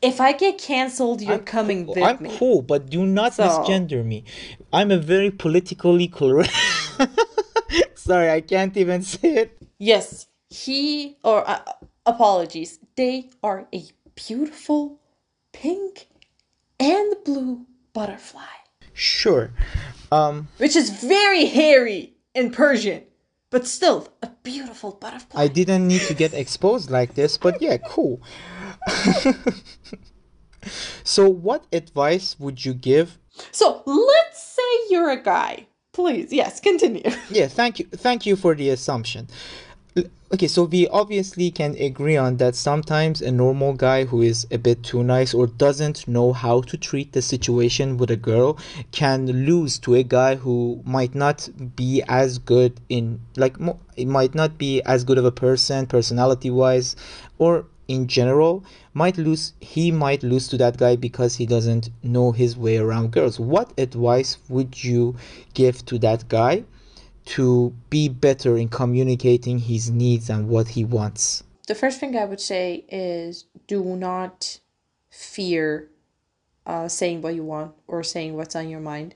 If 0.00 0.20
I 0.20 0.32
get 0.32 0.58
canceled, 0.58 1.20
you're 1.22 1.34
I'm 1.34 1.44
coming 1.44 1.84
cool. 1.86 1.94
with 1.94 2.04
I'm 2.04 2.22
me. 2.22 2.36
cool, 2.38 2.62
but 2.62 2.88
do 2.88 3.04
not 3.06 3.34
So- 3.34 3.44
misgender 3.44 4.04
me. 4.04 4.24
I'm 4.72 4.90
a 4.90 4.98
very 4.98 5.30
politically 5.30 6.08
correct. 6.08 6.52
Sorry, 7.94 8.30
I 8.30 8.40
can't 8.40 8.76
even 8.76 9.02
say 9.02 9.34
it. 9.34 9.58
Yes, 9.78 10.26
he 10.48 11.16
or 11.22 11.48
uh, 11.48 11.60
apologies. 12.06 12.78
They 12.96 13.30
are 13.42 13.66
a 13.74 13.84
beautiful 14.14 15.00
pink 15.52 16.08
and 16.80 17.14
blue 17.24 17.66
butterfly, 17.92 18.42
Sure. 18.94 19.50
Um, 20.10 20.48
which 20.58 20.74
is 20.76 20.90
very 20.90 21.44
hairy 21.46 22.14
in 22.34 22.50
Persian, 22.50 23.02
but 23.50 23.66
still 23.66 24.08
a 24.22 24.30
beautiful 24.42 24.92
butterfly. 24.92 25.42
I 25.42 25.48
didn't 25.48 25.86
need 25.86 26.02
to 26.02 26.14
get 26.14 26.32
exposed 26.34 26.90
like 26.90 27.14
this, 27.14 27.36
but 27.36 27.60
yeah, 27.60 27.76
cool. 27.78 28.22
so, 31.04 31.28
what 31.28 31.64
advice 31.72 32.36
would 32.38 32.64
you 32.64 32.74
give 32.74 33.18
so 33.52 33.82
let's 33.86 34.42
say 34.42 34.62
you're 34.90 35.10
a 35.10 35.22
guy. 35.22 35.66
Please, 35.92 36.32
yes, 36.32 36.60
continue. 36.60 37.02
yeah 37.30 37.48
thank 37.48 37.78
you 37.78 37.86
thank 37.86 38.24
you 38.24 38.36
for 38.36 38.54
the 38.54 38.70
assumption 38.70 39.26
okay 40.32 40.46
so 40.46 40.64
we 40.64 40.86
obviously 40.88 41.50
can 41.50 41.74
agree 41.76 42.16
on 42.16 42.36
that 42.36 42.54
sometimes 42.54 43.20
a 43.20 43.32
normal 43.32 43.72
guy 43.72 44.04
who 44.04 44.22
is 44.22 44.46
a 44.52 44.58
bit 44.58 44.80
too 44.84 45.02
nice 45.02 45.34
or 45.34 45.48
doesn't 45.48 46.06
know 46.06 46.32
how 46.32 46.60
to 46.60 46.76
treat 46.76 47.12
the 47.12 47.22
situation 47.22 47.96
with 47.96 48.10
a 48.10 48.16
girl 48.16 48.56
can 48.92 49.26
lose 49.26 49.76
to 49.78 49.96
a 49.96 50.04
guy 50.04 50.36
who 50.36 50.80
might 50.84 51.16
not 51.16 51.48
be 51.74 52.00
as 52.06 52.38
good 52.38 52.80
in 52.88 53.20
like 53.36 53.58
mo- 53.58 53.80
it 53.96 54.06
might 54.06 54.36
not 54.36 54.56
be 54.56 54.80
as 54.82 55.02
good 55.02 55.18
of 55.18 55.24
a 55.24 55.32
person 55.32 55.84
personality 55.86 56.50
wise 56.50 56.94
or 57.38 57.66
in 57.88 58.06
general 58.06 58.62
might 58.94 59.16
lose 59.18 59.54
he 59.60 59.90
might 59.90 60.22
lose 60.22 60.46
to 60.46 60.56
that 60.56 60.76
guy 60.76 60.94
because 60.94 61.36
he 61.36 61.46
doesn't 61.46 61.88
know 62.02 62.32
his 62.32 62.56
way 62.56 62.76
around 62.76 63.10
girls 63.10 63.40
what 63.40 63.72
advice 63.78 64.38
would 64.48 64.84
you 64.84 65.16
give 65.54 65.84
to 65.86 65.98
that 65.98 66.28
guy 66.28 66.62
to 67.28 67.74
be 67.90 68.08
better 68.08 68.56
in 68.56 68.68
communicating 68.70 69.58
his 69.58 69.90
needs 69.90 70.30
and 70.30 70.48
what 70.48 70.68
he 70.68 70.82
wants. 70.82 71.44
The 71.66 71.74
first 71.74 72.00
thing 72.00 72.16
I 72.16 72.24
would 72.24 72.40
say 72.40 72.86
is 72.88 73.44
do 73.66 73.84
not 73.84 74.60
fear 75.10 75.90
uh, 76.64 76.88
saying 76.88 77.20
what 77.20 77.34
you 77.34 77.44
want 77.44 77.74
or 77.86 78.02
saying 78.02 78.34
what's 78.34 78.56
on 78.56 78.70
your 78.70 78.80
mind 78.80 79.14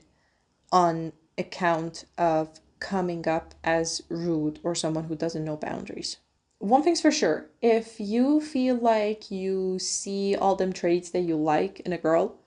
on 0.71 1.13
account 1.39 2.05
of 2.15 2.59
coming 2.79 3.27
up 3.27 3.55
as 3.63 4.03
rude 4.09 4.59
or 4.61 4.75
someone 4.75 5.05
who 5.05 5.15
doesn't 5.15 5.43
know 5.43 5.57
boundaries. 5.57 6.17
One 6.63 6.81
thing's 6.81 7.01
for 7.01 7.11
sure 7.11 7.49
if 7.61 7.99
you 7.99 8.39
feel 8.39 8.75
like 8.77 9.29
you 9.29 9.79
see 9.79 10.33
all 10.33 10.55
them 10.55 10.71
traits 10.71 11.09
that 11.09 11.19
you 11.19 11.35
like 11.35 11.81
in 11.81 11.91
a 11.91 11.97
girl, 11.97 12.37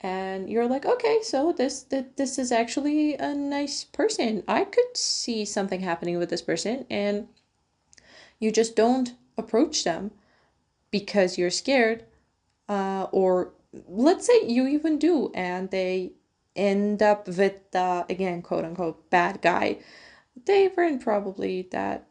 and 0.00 0.50
you're 0.50 0.66
like 0.66 0.84
okay 0.84 1.20
so 1.22 1.52
this 1.52 1.84
th- 1.84 2.16
this 2.16 2.36
is 2.36 2.50
actually 2.50 3.14
a 3.14 3.32
nice 3.32 3.84
person. 3.84 4.42
I 4.48 4.64
could 4.64 4.96
see 4.96 5.44
something 5.44 5.82
happening 5.82 6.18
with 6.18 6.30
this 6.30 6.42
person 6.42 6.84
and 6.90 7.28
you 8.40 8.50
just 8.50 8.74
don't 8.74 9.14
approach 9.38 9.84
them 9.84 10.10
because 10.90 11.38
you're 11.38 11.48
scared 11.48 12.04
uh, 12.68 13.06
or 13.12 13.52
let's 13.86 14.26
say 14.26 14.46
you 14.48 14.66
even 14.66 14.98
do 14.98 15.30
and 15.32 15.70
they 15.70 16.14
end 16.56 17.04
up 17.04 17.28
with 17.28 17.70
the 17.70 18.04
again 18.10 18.42
quote 18.42 18.64
unquote 18.64 19.08
bad 19.10 19.40
guy 19.40 19.78
they 20.46 20.66
weren't 20.76 21.00
probably 21.00 21.68
that 21.70 22.09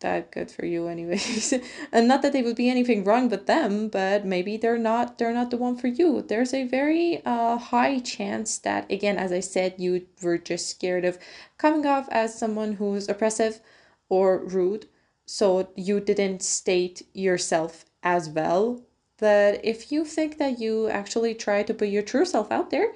that 0.00 0.30
good 0.30 0.50
for 0.50 0.64
you 0.64 0.88
anyways. 0.88 1.54
And 1.92 2.08
not 2.08 2.22
that 2.22 2.32
they 2.32 2.42
would 2.42 2.56
be 2.56 2.70
anything 2.70 3.04
wrong 3.04 3.28
with 3.28 3.46
them 3.46 3.88
but 3.88 4.24
maybe 4.24 4.56
they're 4.56 4.78
not 4.78 5.18
they're 5.18 5.32
not 5.32 5.50
the 5.50 5.56
one 5.56 5.76
for 5.76 5.88
you. 5.88 6.22
There's 6.22 6.54
a 6.54 6.64
very 6.64 7.22
uh, 7.24 7.56
high 7.56 7.98
chance 8.00 8.58
that 8.58 8.90
again 8.90 9.16
as 9.16 9.32
i 9.32 9.40
said 9.40 9.74
you 9.78 10.06
were 10.22 10.38
just 10.38 10.68
scared 10.68 11.04
of 11.04 11.18
coming 11.56 11.86
off 11.86 12.08
as 12.10 12.38
someone 12.38 12.74
who's 12.74 13.08
oppressive 13.08 13.60
or 14.08 14.38
rude. 14.38 14.86
So 15.26 15.68
you 15.76 16.00
didn't 16.00 16.42
state 16.42 17.02
yourself 17.12 17.84
as 18.02 18.28
well. 18.28 18.82
But 19.18 19.64
if 19.64 19.90
you 19.92 20.04
think 20.04 20.38
that 20.38 20.60
you 20.60 20.88
actually 20.88 21.34
try 21.34 21.62
to 21.64 21.74
put 21.74 21.88
your 21.88 22.02
true 22.02 22.24
self 22.24 22.50
out 22.52 22.70
there 22.70 22.92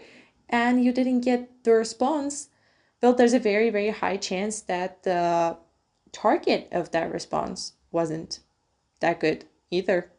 and 0.49 0.85
you 0.85 0.93
didn't 0.93 1.21
get 1.23 1.65
the 1.65 1.73
response 1.73 2.49
well 3.03 3.15
there's 3.15 3.33
a 3.33 3.39
very 3.39 3.71
very 3.71 3.91
high 3.91 4.17
chance 4.17 4.61
that 4.61 5.03
the 5.03 5.57
target 6.13 6.69
of 6.73 6.91
that 6.93 7.13
response 7.13 7.73
wasn't 7.91 8.41
that 9.01 9.21
good 9.21 9.45
either. 9.71 10.11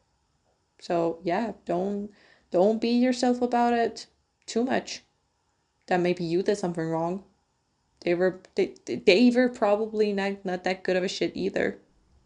So 0.79 1.19
yeah, 1.23 1.53
don't 1.65 2.11
don't 2.51 2.81
be 2.81 2.89
yourself 2.89 3.41
about 3.41 3.73
it 3.73 4.07
too 4.45 4.63
much. 4.63 5.03
That 5.87 5.99
maybe 5.99 6.23
you 6.23 6.43
did 6.43 6.57
something 6.57 6.87
wrong. 6.87 7.23
They 8.01 8.15
were 8.15 8.41
they, 8.55 8.75
they 8.85 9.31
were 9.33 9.49
probably 9.49 10.13
not 10.13 10.45
not 10.45 10.63
that 10.65 10.83
good 10.83 10.95
of 10.97 11.03
a 11.03 11.07
shit 11.07 11.31
either. 11.35 11.77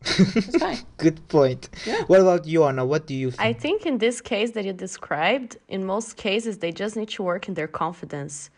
It's 0.02 0.58
fine. 0.64 0.80
Good 0.98 1.28
point. 1.28 1.70
Yeah. 1.86 2.04
What 2.08 2.22
about 2.22 2.46
you, 2.46 2.64
Anna? 2.64 2.86
What 2.86 3.08
do 3.08 3.16
you 3.16 3.32
think? 3.32 3.42
I 3.42 3.54
think? 3.54 3.82
think 3.82 3.86
in 3.86 3.98
this 3.98 4.22
case 4.22 4.52
that 4.52 4.66
you 4.66 4.74
described, 4.74 5.58
in 5.68 5.86
most 5.86 6.18
cases, 6.18 6.60
they 6.60 6.72
just 6.72 6.96
need 6.96 7.10
to 7.10 7.24
work 7.24 7.48
in 7.48 7.54
their 7.56 7.68
confidence, 7.68 8.50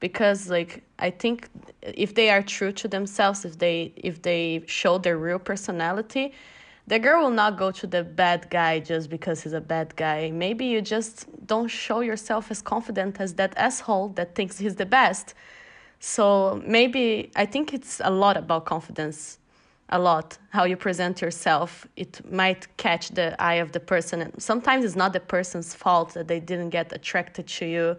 because 0.00 0.48
like 0.48 0.82
I 0.98 1.10
think 1.10 1.48
if 1.82 2.14
they 2.14 2.30
are 2.30 2.42
true 2.42 2.72
to 2.72 2.88
themselves, 2.88 3.44
if 3.44 3.58
they 3.58 3.92
if 3.96 4.22
they 4.22 4.62
show 4.66 4.98
their 4.98 5.18
real 5.18 5.38
personality, 5.38 6.32
the 6.86 6.98
girl 6.98 7.24
will 7.24 7.30
not 7.30 7.58
go 7.58 7.70
to 7.72 7.86
the 7.86 8.04
bad 8.04 8.48
guy 8.50 8.78
just 8.78 9.10
because 9.10 9.42
he's 9.42 9.52
a 9.52 9.60
bad 9.60 9.96
guy. 9.96 10.30
Maybe 10.30 10.66
you 10.66 10.80
just 10.80 11.26
don't 11.46 11.68
show 11.68 12.00
yourself 12.00 12.50
as 12.50 12.62
confident 12.62 13.20
as 13.20 13.34
that 13.34 13.54
asshole 13.56 14.08
that 14.10 14.34
thinks 14.34 14.58
he's 14.58 14.76
the 14.76 14.86
best. 14.86 15.34
So 15.98 16.62
maybe 16.66 17.30
I 17.34 17.46
think 17.46 17.72
it's 17.74 18.00
a 18.04 18.10
lot 18.10 18.36
about 18.36 18.66
confidence. 18.66 19.38
A 19.90 20.00
lot. 20.00 20.36
How 20.50 20.64
you 20.64 20.76
present 20.76 21.20
yourself. 21.20 21.86
It 21.96 22.20
might 22.32 22.66
catch 22.76 23.10
the 23.10 23.40
eye 23.40 23.54
of 23.54 23.70
the 23.70 23.78
person. 23.78 24.20
And 24.20 24.32
sometimes 24.42 24.84
it's 24.84 24.96
not 24.96 25.12
the 25.12 25.20
person's 25.20 25.74
fault 25.74 26.14
that 26.14 26.26
they 26.26 26.40
didn't 26.40 26.70
get 26.70 26.92
attracted 26.92 27.46
to 27.46 27.66
you 27.66 27.96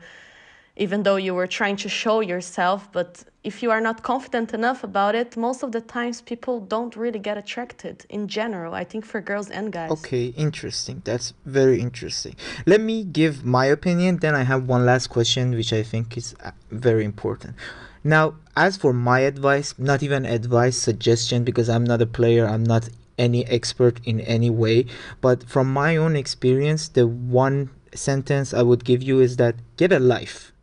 even 0.78 1.04
though 1.04 1.18
you 1.18 1.34
were 1.34 1.48
trying 1.48 1.76
to 1.76 1.90
show 1.90 2.22
yourself 2.22 2.90
but 2.92 3.24
if 3.44 3.62
you 3.64 3.72
are 3.72 3.82
not 3.82 4.04
confident 4.04 4.54
enough 4.54 4.84
about 4.84 5.16
it 5.16 5.36
most 5.36 5.64
of 5.64 5.72
the 5.72 5.82
times 5.82 6.22
people 6.22 6.60
don't 6.60 6.96
really 6.96 7.20
get 7.20 7.38
attracted 7.38 8.06
in 8.10 8.28
general 8.28 8.74
i 8.74 8.84
think 8.84 9.06
for 9.06 9.20
girls 9.22 9.50
and 9.50 9.72
guys 9.74 9.92
Okay, 10.08 10.28
interesting. 10.38 11.02
That's 11.06 11.34
very 11.46 11.80
interesting. 11.80 12.36
Let 12.66 12.82
me 12.82 13.04
give 13.04 13.44
my 13.44 13.66
opinion, 13.66 14.18
then 14.18 14.36
I 14.36 14.44
have 14.44 14.68
one 14.68 14.86
last 14.86 15.08
question, 15.08 15.52
which 15.52 15.74
I 15.74 15.82
think 15.82 16.18
is 16.18 16.36
uh, 16.44 16.52
very 16.72 17.04
important. 17.04 17.56
Now, 18.04 18.36
as 18.56 18.78
for 18.78 18.94
my 18.94 19.20
advice, 19.22 19.74
not 19.78 20.04
even 20.04 20.26
advice, 20.26 20.78
suggestion, 20.78 21.44
because 21.44 21.70
I'm 21.70 21.84
not 21.84 22.02
a 22.02 22.06
player, 22.06 22.46
I'm 22.46 22.64
not 22.64 22.90
any 23.18 23.46
expert 23.48 24.00
in 24.06 24.20
any 24.22 24.50
way, 24.50 24.86
but 25.20 25.44
from 25.44 25.74
my 25.74 25.98
own 25.98 26.16
experience, 26.16 26.90
the 26.90 27.08
one 27.08 27.70
sentence 27.94 28.54
I 28.54 28.62
would 28.62 28.86
give 28.86 29.02
you 29.02 29.20
is 29.20 29.38
that 29.38 29.56
get 29.78 29.92
a 29.92 30.00
life. 30.00 30.54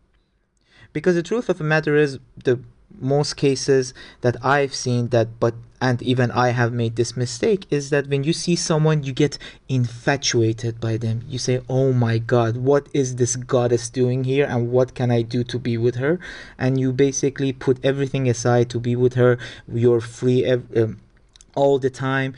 Because 0.94 1.14
the 1.14 1.22
truth 1.22 1.50
of 1.50 1.58
the 1.58 1.64
matter 1.64 1.94
is 1.96 2.18
the 2.42 2.58
most 2.98 3.36
cases 3.36 3.92
that 4.22 4.36
i've 4.42 4.74
seen 4.74 5.08
that 5.08 5.28
but 5.38 5.54
and 5.80 6.00
even 6.00 6.30
i 6.30 6.48
have 6.48 6.72
made 6.72 6.96
this 6.96 7.14
mistake 7.16 7.66
is 7.70 7.90
that 7.90 8.06
when 8.06 8.24
you 8.24 8.32
see 8.32 8.56
someone 8.56 9.02
you 9.02 9.12
get 9.12 9.36
infatuated 9.68 10.80
by 10.80 10.96
them. 10.96 11.22
You 11.28 11.38
say 11.38 11.60
oh 11.68 11.92
my 11.92 12.16
god 12.18 12.56
what 12.56 12.88
is 12.94 13.16
this 13.16 13.36
goddess 13.36 13.90
doing 13.90 14.24
here 14.24 14.46
and 14.46 14.70
what 14.70 14.94
can 14.94 15.10
i 15.10 15.20
do 15.22 15.44
to 15.44 15.58
be 15.58 15.76
with 15.76 15.96
her? 15.96 16.18
And 16.58 16.80
you 16.80 16.92
basically 16.92 17.52
put 17.52 17.84
everything 17.84 18.28
aside 18.28 18.70
to 18.70 18.80
be 18.80 18.96
with 18.96 19.14
her. 19.14 19.38
You're 19.72 20.00
free 20.00 20.46
um, 20.46 21.00
all 21.54 21.78
the 21.78 21.90
time. 21.90 22.34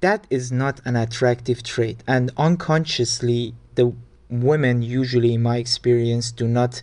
That 0.00 0.26
is 0.30 0.50
not 0.50 0.80
an 0.84 0.96
attractive 0.96 1.62
trait. 1.62 2.02
And 2.06 2.30
unconsciously 2.36 3.54
the 3.74 3.92
women 4.28 4.82
usually 4.82 5.34
in 5.34 5.42
my 5.42 5.58
experience 5.58 6.32
do 6.32 6.48
not 6.48 6.82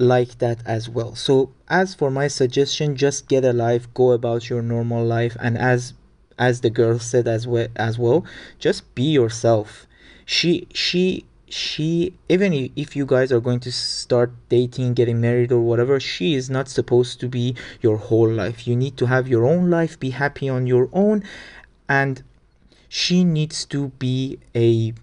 like 0.00 0.38
that 0.38 0.58
as 0.66 0.88
well. 0.88 1.14
So 1.14 1.50
as 1.68 1.94
for 1.94 2.10
my 2.10 2.28
suggestion 2.28 2.96
just 2.96 3.28
get 3.28 3.44
a 3.44 3.52
life 3.52 3.92
go 3.94 4.12
about 4.12 4.48
your 4.48 4.62
normal 4.62 5.04
life 5.04 5.36
and 5.40 5.56
as 5.58 5.94
as 6.38 6.62
the 6.62 6.70
girl 6.70 6.98
said 6.98 7.28
as 7.28 7.46
well 7.46 7.68
as 7.76 7.98
well 7.98 8.24
just 8.58 8.94
be 8.94 9.02
yourself. 9.02 9.86
She 10.24 10.66
she 10.72 11.24
she 11.48 12.14
even 12.28 12.70
if 12.76 12.94
you 12.94 13.04
guys 13.04 13.32
are 13.32 13.40
going 13.40 13.60
to 13.60 13.72
start 13.72 14.32
dating 14.48 14.94
getting 14.94 15.20
married 15.20 15.52
or 15.52 15.60
whatever 15.60 15.98
she 15.98 16.34
is 16.34 16.48
not 16.48 16.68
supposed 16.68 17.20
to 17.20 17.28
be 17.28 17.54
your 17.80 17.96
whole 17.96 18.30
life. 18.30 18.66
You 18.66 18.76
need 18.76 18.96
to 18.98 19.06
have 19.06 19.28
your 19.28 19.44
own 19.46 19.68
life 19.68 20.00
be 20.00 20.10
happy 20.10 20.48
on 20.48 20.66
your 20.66 20.88
own 20.92 21.22
and 21.88 22.22
she 22.88 23.22
needs 23.22 23.64
to 23.66 23.88
be 23.98 24.38
a 24.54 24.94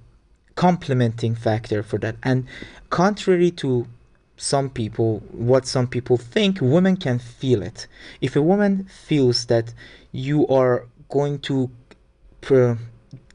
complementing 0.55 1.35
factor 1.35 1.83
for 1.83 1.97
that. 1.99 2.15
And 2.23 2.45
contrary 2.89 3.51
to 3.51 3.87
some 4.37 4.69
people 4.69 5.19
what 5.31 5.65
some 5.65 5.87
people 5.87 6.15
think 6.15 6.59
women 6.61 6.95
can 6.95 7.19
feel 7.19 7.61
it. 7.61 7.87
If 8.21 8.35
a 8.35 8.41
woman 8.41 8.85
feels 8.85 9.45
that 9.47 9.73
you 10.11 10.47
are 10.47 10.85
going 11.09 11.39
to 11.39 11.69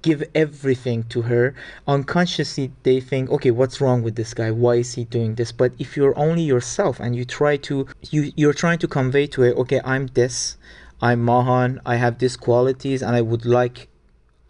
give 0.00 0.22
everything 0.34 1.04
to 1.04 1.22
her 1.22 1.54
unconsciously 1.86 2.72
they 2.82 2.98
think 2.98 3.30
okay 3.30 3.50
what's 3.50 3.80
wrong 3.80 4.02
with 4.02 4.16
this 4.16 4.32
guy? 4.32 4.50
Why 4.50 4.76
is 4.76 4.94
he 4.94 5.04
doing 5.04 5.34
this? 5.34 5.52
But 5.52 5.72
if 5.78 5.96
you're 5.96 6.18
only 6.18 6.42
yourself 6.42 6.98
and 7.00 7.14
you 7.14 7.24
try 7.24 7.56
to 7.58 7.86
you 8.10 8.32
you're 8.36 8.54
trying 8.54 8.78
to 8.78 8.88
convey 8.88 9.26
to 9.28 9.42
her 9.42 9.52
okay 9.62 9.80
i'm 9.84 10.06
this. 10.08 10.56
I'm 11.00 11.20
mahan 11.20 11.80
i 11.84 11.96
have 11.96 12.18
these 12.18 12.36
qualities 12.36 13.02
and 13.02 13.16
i 13.16 13.20
would 13.20 13.44
like 13.44 13.88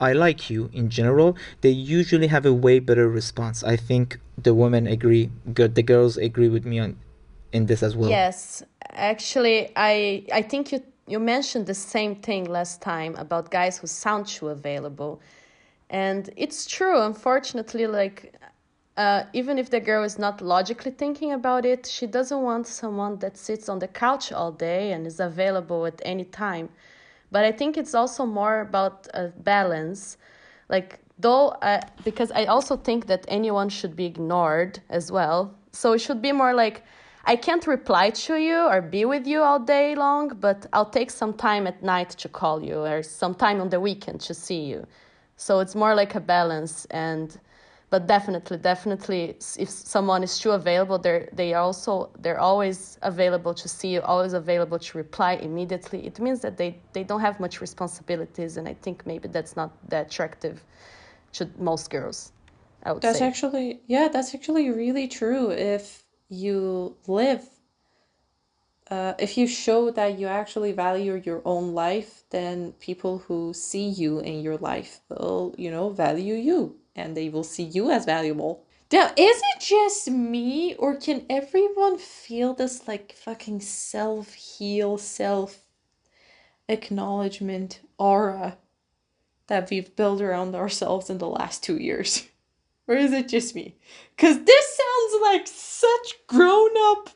I 0.02 0.12
like 0.12 0.50
you 0.50 0.68
in 0.72 0.90
general, 0.90 1.36
they 1.60 1.70
usually 1.70 2.26
have 2.26 2.44
a 2.44 2.52
way 2.52 2.80
better 2.80 3.08
response. 3.08 3.62
I 3.62 3.76
think 3.76 4.18
the 4.36 4.52
women 4.52 4.86
agree, 4.88 5.30
the 5.46 5.82
girls 5.82 6.16
agree 6.16 6.48
with 6.48 6.64
me 6.66 6.80
on 6.80 6.96
in 7.52 7.66
this 7.66 7.82
as 7.82 7.94
well. 7.94 8.10
Yes, 8.10 8.64
actually, 8.90 9.70
I 9.76 10.24
I 10.32 10.42
think 10.42 10.72
you 10.72 10.80
you 11.06 11.20
mentioned 11.20 11.66
the 11.66 11.80
same 11.94 12.14
thing 12.16 12.42
last 12.58 12.82
time 12.82 13.14
about 13.16 13.50
guys 13.50 13.78
who 13.78 13.86
sound 13.86 14.26
too 14.26 14.48
available, 14.48 15.20
and 15.88 16.30
it's 16.36 16.66
true. 16.66 16.98
Unfortunately, 17.00 17.86
like 17.86 18.34
uh, 18.96 19.24
even 19.32 19.58
if 19.58 19.70
the 19.70 19.80
girl 19.80 20.02
is 20.04 20.18
not 20.18 20.40
logically 20.40 20.90
thinking 20.90 21.32
about 21.32 21.64
it, 21.64 21.86
she 21.86 22.06
doesn't 22.06 22.42
want 22.42 22.66
someone 22.66 23.18
that 23.20 23.36
sits 23.36 23.68
on 23.68 23.78
the 23.78 23.88
couch 23.88 24.32
all 24.32 24.52
day 24.52 24.92
and 24.92 25.06
is 25.06 25.20
available 25.20 25.86
at 25.86 26.00
any 26.04 26.24
time. 26.24 26.68
But 27.32 27.44
I 27.44 27.50
think 27.50 27.76
it's 27.76 27.94
also 27.94 28.26
more 28.26 28.60
about 28.60 29.08
a 29.14 29.28
balance. 29.28 30.18
Like, 30.68 31.00
though, 31.18 31.48
uh, 31.48 31.80
because 32.04 32.30
I 32.30 32.44
also 32.44 32.76
think 32.76 33.06
that 33.06 33.24
anyone 33.26 33.70
should 33.70 33.96
be 33.96 34.04
ignored 34.04 34.80
as 34.90 35.10
well. 35.10 35.54
So 35.72 35.94
it 35.94 36.00
should 36.00 36.22
be 36.22 36.30
more 36.32 36.54
like, 36.54 36.84
I 37.24 37.36
can't 37.36 37.66
reply 37.66 38.10
to 38.10 38.36
you 38.36 38.58
or 38.58 38.82
be 38.82 39.04
with 39.06 39.26
you 39.26 39.40
all 39.42 39.58
day 39.58 39.94
long, 39.94 40.28
but 40.40 40.66
I'll 40.72 40.90
take 40.90 41.10
some 41.10 41.32
time 41.32 41.66
at 41.66 41.82
night 41.82 42.10
to 42.10 42.28
call 42.28 42.62
you 42.62 42.84
or 42.84 43.02
some 43.02 43.34
time 43.34 43.60
on 43.60 43.70
the 43.70 43.80
weekend 43.80 44.20
to 44.22 44.34
see 44.34 44.62
you. 44.64 44.86
So 45.36 45.60
it's 45.60 45.74
more 45.74 45.94
like 45.94 46.14
a 46.14 46.20
balance 46.20 46.84
and 46.90 47.38
but 47.92 48.06
definitely 48.06 48.56
definitely 48.56 49.36
if 49.58 49.68
someone 49.68 50.22
is 50.22 50.38
too 50.38 50.52
available 50.52 50.98
they're 50.98 51.28
they 51.40 51.52
are 51.52 51.62
also 51.62 52.08
they're 52.22 52.40
always 52.40 52.98
available 53.02 53.52
to 53.52 53.68
see 53.68 53.88
you 53.94 54.00
always 54.00 54.32
available 54.32 54.78
to 54.78 54.96
reply 54.96 55.32
immediately. 55.34 56.06
It 56.06 56.18
means 56.18 56.40
that 56.40 56.56
they 56.56 56.70
they 56.94 57.04
don't 57.04 57.20
have 57.20 57.38
much 57.38 57.60
responsibilities 57.60 58.56
and 58.56 58.66
i 58.66 58.74
think 58.84 58.96
maybe 59.10 59.28
that's 59.28 59.54
not 59.60 59.70
that 59.90 60.06
attractive 60.06 60.64
to 61.36 61.42
most 61.58 61.90
girls 61.90 62.32
i 62.86 62.92
would 62.92 63.02
that's 63.02 63.18
say. 63.18 63.26
actually 63.30 63.66
yeah 63.86 64.08
that's 64.08 64.34
actually 64.34 64.70
really 64.70 65.06
true. 65.06 65.50
If 65.50 66.04
you 66.30 66.96
live 67.06 67.42
uh, 68.90 69.12
if 69.18 69.36
you 69.38 69.46
show 69.46 69.90
that 69.98 70.18
you 70.18 70.26
actually 70.40 70.72
value 70.72 71.20
your 71.28 71.42
own 71.44 71.74
life 71.74 72.24
then 72.30 72.72
people 72.88 73.14
who 73.26 73.52
see 73.52 73.86
you 74.02 74.20
in 74.20 74.40
your 74.46 74.56
life 74.56 74.92
will 75.10 75.54
you 75.58 75.70
know 75.70 75.90
value 75.90 76.34
you 76.50 76.81
and 76.94 77.16
they 77.16 77.28
will 77.28 77.44
see 77.44 77.62
you 77.62 77.90
as 77.90 78.04
valuable. 78.04 78.64
Now, 78.92 79.06
is 79.16 79.42
it 79.54 79.60
just 79.60 80.10
me, 80.10 80.74
or 80.74 80.96
can 80.96 81.24
everyone 81.30 81.96
feel 81.96 82.52
this 82.52 82.86
like 82.86 83.14
fucking 83.14 83.60
self 83.60 84.34
heal, 84.34 84.98
self 84.98 85.60
acknowledgement 86.68 87.80
aura 87.98 88.58
that 89.46 89.70
we've 89.70 89.94
built 89.96 90.20
around 90.20 90.54
ourselves 90.54 91.08
in 91.08 91.18
the 91.18 91.28
last 91.28 91.62
two 91.62 91.78
years? 91.78 92.28
Or 92.88 92.96
is 92.96 93.12
it 93.12 93.28
just 93.28 93.54
me? 93.54 93.76
Because 94.16 94.42
this 94.44 94.76
sounds 94.76 95.22
like 95.22 95.46
such 95.46 96.14
grown 96.26 96.70
up, 96.76 97.10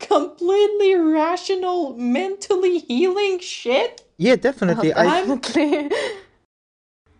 completely 0.00 0.96
rational, 0.96 1.96
mentally 1.96 2.80
healing 2.80 3.38
shit. 3.38 4.02
Yeah, 4.16 4.34
definitely. 4.34 4.92
Um, 4.92 5.08
I 5.08 5.20
definitely. 5.20 5.90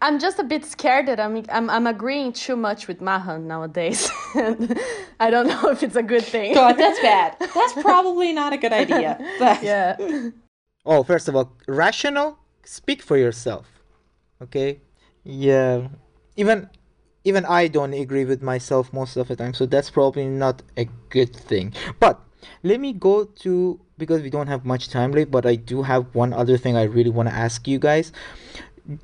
I'm 0.05 0.19
just 0.19 0.39
a 0.39 0.45
bit 0.45 0.67
scared 0.67 1.09
that 1.09 1.19
I'm 1.19 1.43
I'm, 1.49 1.71
I'm 1.71 1.87
agreeing 1.87 2.35
too 2.35 2.57
much 2.57 2.89
with 2.89 3.01
Mahan 3.01 3.49
nowadays. 3.49 4.11
I 5.19 5.31
don't 5.31 5.47
know 5.47 5.71
if 5.71 5.83
it's 5.83 5.97
a 5.97 6.03
good 6.03 6.23
thing. 6.23 6.53
God, 6.53 6.75
that's 6.75 7.01
bad. 7.01 7.37
That's 7.41 7.73
probably 7.73 8.35
not 8.35 8.53
a 8.53 8.59
good 8.59 8.73
idea. 8.73 9.17
But 9.39 9.63
yeah. 9.63 9.97
Oh, 10.87 11.03
first 11.03 11.29
of 11.29 11.35
all, 11.35 11.57
rational. 11.67 12.37
Speak 12.63 13.01
for 13.01 13.17
yourself. 13.17 13.67
Okay. 14.43 14.83
Yeah. 15.23 15.89
Even 16.37 16.69
even 17.25 17.47
I 17.47 17.69
don't 17.69 17.95
agree 17.95 18.27
with 18.27 18.43
myself 18.43 18.93
most 18.93 19.17
of 19.17 19.29
the 19.29 19.37
time, 19.37 19.55
so 19.55 19.65
that's 19.65 19.89
probably 19.89 20.27
not 20.27 20.61
a 20.77 20.85
good 21.09 21.35
thing. 21.35 21.73
But 21.99 22.21
let 22.63 22.79
me 22.79 22.93
go 22.93 23.25
to 23.25 23.81
because 23.97 24.21
we 24.21 24.29
don't 24.29 24.49
have 24.49 24.67
much 24.67 24.91
time 24.91 25.13
left, 25.13 25.31
but 25.31 25.47
I 25.47 25.55
do 25.55 25.81
have 25.81 26.15
one 26.15 26.35
other 26.35 26.59
thing 26.59 26.77
I 26.77 26.83
really 26.83 27.09
want 27.09 27.31
to 27.31 27.35
ask 27.35 27.67
you 27.67 27.79
guys 27.79 28.13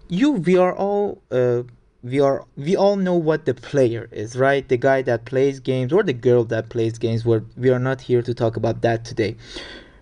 you 0.08 0.32
we 0.32 0.56
are 0.56 0.74
all 0.74 1.22
uh, 1.30 1.62
we 2.02 2.20
are 2.20 2.44
we 2.56 2.76
all 2.76 2.96
know 2.96 3.14
what 3.14 3.44
the 3.44 3.54
player 3.54 4.08
is 4.10 4.36
right? 4.36 4.68
The 4.68 4.76
guy 4.76 5.02
that 5.02 5.24
plays 5.24 5.60
games 5.60 5.92
or 5.92 6.02
the 6.02 6.12
girl 6.12 6.44
that 6.44 6.68
plays 6.68 6.98
games 6.98 7.24
Where 7.24 7.44
we 7.56 7.70
are 7.70 7.78
not 7.78 8.02
here 8.02 8.22
to 8.22 8.34
talk 8.34 8.56
about 8.56 8.82
that 8.82 9.04
today. 9.04 9.36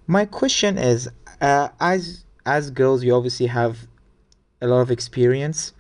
My 0.06 0.24
question 0.24 0.78
is 0.78 1.08
uh, 1.40 1.68
as 1.80 2.24
as 2.46 2.70
girls 2.70 3.04
you 3.04 3.14
obviously 3.14 3.46
have 3.46 3.86
a 4.60 4.66
lot 4.66 4.80
of 4.80 4.90
experience 4.90 5.72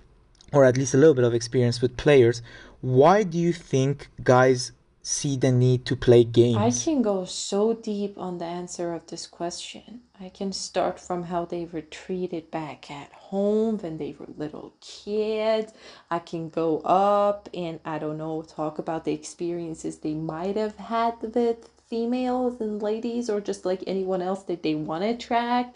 or 0.52 0.64
at 0.64 0.76
least 0.76 0.94
a 0.94 0.96
little 0.96 1.14
bit 1.14 1.24
of 1.24 1.34
experience 1.34 1.80
with 1.80 1.96
players. 1.96 2.42
Why 2.80 3.22
do 3.22 3.38
you 3.38 3.52
think 3.52 4.08
guys 4.22 4.72
see 5.08 5.38
the 5.38 5.50
need 5.50 5.86
to 5.86 5.96
play 5.96 6.22
games? 6.22 6.58
I 6.58 6.70
can 6.84 7.00
go 7.00 7.24
so 7.24 7.72
deep 7.72 8.18
on 8.18 8.36
the 8.36 8.44
answer 8.44 8.92
of 8.92 9.06
this 9.06 9.26
question. 9.26 10.02
I 10.20 10.28
can 10.28 10.52
start 10.52 11.00
from 11.00 11.22
how 11.22 11.46
they 11.46 11.64
were 11.64 11.80
treated 11.80 12.50
back 12.50 12.90
at 12.90 13.10
home 13.12 13.78
when 13.78 13.96
they 13.96 14.14
were 14.18 14.26
little 14.36 14.74
kids. 14.82 15.72
I 16.10 16.18
can 16.18 16.50
go 16.50 16.80
up 16.80 17.48
and 17.54 17.80
I 17.86 17.98
don't 17.98 18.18
know, 18.18 18.42
talk 18.42 18.78
about 18.78 19.06
the 19.06 19.14
experiences 19.14 19.96
they 19.96 20.12
might 20.14 20.56
have 20.56 20.76
had 20.76 21.14
with 21.22 21.70
females 21.88 22.60
and 22.60 22.82
ladies 22.82 23.30
or 23.30 23.40
just 23.40 23.64
like 23.64 23.82
anyone 23.86 24.20
else 24.20 24.42
that 24.42 24.62
they 24.62 24.74
want 24.74 25.04
to 25.04 25.10
attract. 25.10 25.74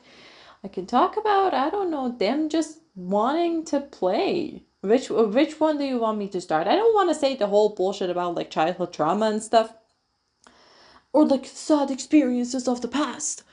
I 0.63 0.69
can 0.69 0.85
talk 0.85 1.17
about, 1.17 1.55
I 1.55 1.71
don't 1.71 1.91
know, 1.91 2.11
them 2.11 2.51
just 2.51 2.81
wanting 2.95 3.65
to 3.65 3.81
play 3.81 4.65
which 4.83 5.11
which 5.11 5.61
one 5.61 5.79
do 5.79 5.85
you 5.85 5.99
want 5.99 6.19
me 6.19 6.29
to 6.29 6.41
start? 6.41 6.67
I 6.67 6.75
don't 6.75 6.95
want 6.95 7.09
to 7.09 7.15
say 7.15 7.37
the 7.37 7.47
whole 7.47 7.71
bullshit 7.71 8.11
about 8.11 8.35
like 8.35 8.51
childhood 8.51 8.93
trauma 8.93 9.27
and 9.27 9.43
stuff, 9.43 9.75
or 11.13 11.25
like 11.25 11.47
sad 11.47 11.91
experiences 11.91 12.67
of 12.69 12.81
the 12.81 12.89
past, 12.89 13.45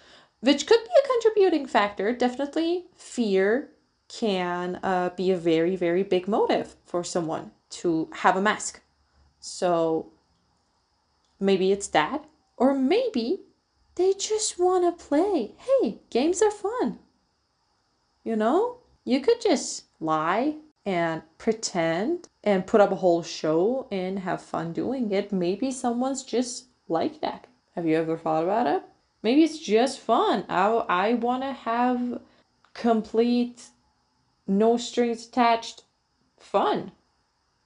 which 0.42 0.66
could 0.66 0.84
be 0.84 0.90
a 0.90 1.08
contributing 1.08 1.68
factor. 1.68 2.12
Definitely, 2.14 2.86
fear 2.96 3.70
can 4.08 4.80
uh, 4.82 5.12
be 5.16 5.30
a 5.30 5.38
very 5.38 5.76
very 5.76 6.02
big 6.04 6.28
motive 6.28 6.76
for 6.84 7.04
someone 7.04 7.52
to 7.70 8.10
have 8.16 8.36
a 8.36 8.42
mask. 8.42 8.82
So 9.40 10.12
maybe 11.40 11.72
it's 11.72 11.88
that, 11.90 12.26
or 12.58 12.74
maybe 12.74 13.42
they 13.96 14.14
just 14.14 14.58
want 14.58 14.84
to 14.84 15.06
play. 15.06 15.54
Hey, 15.58 16.00
games 16.10 16.42
are 16.42 16.50
fun. 16.52 16.98
You 18.24 18.36
know, 18.36 18.78
you 19.06 19.20
could 19.22 19.42
just 19.42 19.84
lie 20.00 20.56
and 20.90 21.22
pretend 21.38 22.28
and 22.44 22.66
put 22.66 22.82
up 22.82 22.92
a 22.92 22.96
whole 22.96 23.22
show 23.22 23.88
and 23.92 24.18
have 24.18 24.42
fun 24.42 24.74
doing 24.74 25.12
it. 25.12 25.32
Maybe 25.32 25.70
someone's 25.70 26.24
just 26.24 26.66
like 26.88 27.22
that. 27.22 27.46
Have 27.76 27.86
you 27.86 27.96
ever 27.96 28.18
thought 28.18 28.44
about 28.44 28.66
it? 28.66 28.82
Maybe 29.22 29.44
it's 29.44 29.60
just 29.60 30.00
fun. 30.00 30.46
I, 30.50 30.66
I 30.90 31.14
want 31.14 31.44
to 31.44 31.52
have 31.52 32.20
complete, 32.74 33.68
no 34.48 34.78
strings 34.78 35.28
attached 35.28 35.84
fun. 36.40 36.92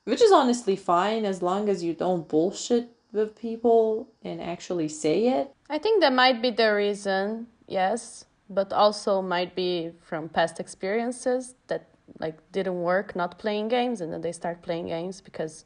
Which 0.03 0.21
is 0.21 0.33
honestly 0.33 0.75
fine 0.75 1.23
as 1.23 1.41
long 1.41 1.69
as 1.69 1.81
you 1.81 1.93
don't 1.93 2.27
bullshit 2.27 2.89
with 3.13 3.39
people 3.39 4.09
and 4.21 4.41
actually 4.41 4.89
say 4.89 5.29
it. 5.29 5.55
I 5.69 5.77
think 5.77 6.01
that 6.01 6.11
might 6.11 6.41
be 6.41 6.51
the 6.51 6.73
reason, 6.73 7.47
yes, 7.67 8.25
but 8.49 8.73
also 8.73 9.21
might 9.21 9.55
be 9.55 9.93
from 10.01 10.27
past 10.27 10.59
experiences 10.59 11.55
that 11.67 11.92
like 12.19 12.37
didn't 12.51 12.81
work 12.81 13.15
not 13.15 13.39
playing 13.39 13.67
games 13.67 14.01
and 14.01 14.11
then 14.11 14.21
they 14.21 14.31
start 14.31 14.61
playing 14.61 14.87
games 14.87 15.21
because 15.21 15.65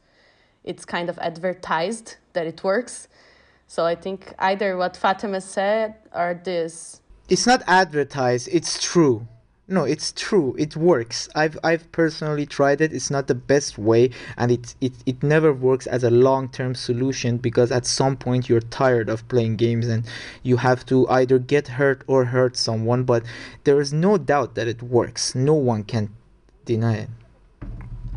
it's 0.64 0.86
kind 0.86 1.10
of 1.10 1.18
advertised 1.20 2.18
that 2.34 2.46
it 2.48 2.64
works. 2.64 3.08
So 3.68 3.86
i 3.86 3.96
think 3.96 4.34
either 4.40 4.78
what 4.78 4.96
fatima 4.96 5.42
said 5.42 5.96
or 6.14 6.40
this. 6.44 7.02
It's 7.30 7.46
not 7.46 7.62
advertised 7.68 8.48
it's 8.52 8.82
true. 8.82 9.28
No 9.68 9.84
it's 9.84 10.14
true 10.14 10.56
it 10.58 10.78
works. 10.78 11.28
I've 11.36 11.58
i've 11.64 11.92
personally 11.92 12.46
tried 12.46 12.80
it 12.80 12.94
it's 12.94 13.12
not 13.12 13.28
the 13.28 13.36
best 13.36 13.78
way 13.78 14.12
and 14.38 14.50
it 14.52 14.76
it, 14.80 14.94
it 15.06 15.22
never 15.22 15.52
works 15.52 15.86
as 15.88 16.06
a 16.06 16.10
long-term 16.10 16.76
solution 16.76 17.36
because 17.38 17.70
at 17.74 17.86
some 17.86 18.16
point 18.16 18.48
you're 18.48 18.62
tired 18.62 19.10
of 19.10 19.28
playing 19.28 19.58
games 19.58 19.88
and 19.88 20.06
you 20.44 20.56
have 20.58 20.86
to 20.86 21.06
either 21.10 21.38
get 21.40 21.68
hurt 21.68 22.04
or 22.08 22.24
hurt 22.26 22.56
someone 22.56 23.04
but 23.04 23.24
there 23.66 23.82
is 23.82 23.92
no 23.92 24.18
doubt 24.18 24.56
that 24.56 24.70
it 24.70 24.82
works. 24.82 25.36
No 25.36 25.54
one 25.54 25.84
can 25.84 26.10
deny 26.68 26.96
it 27.04 27.10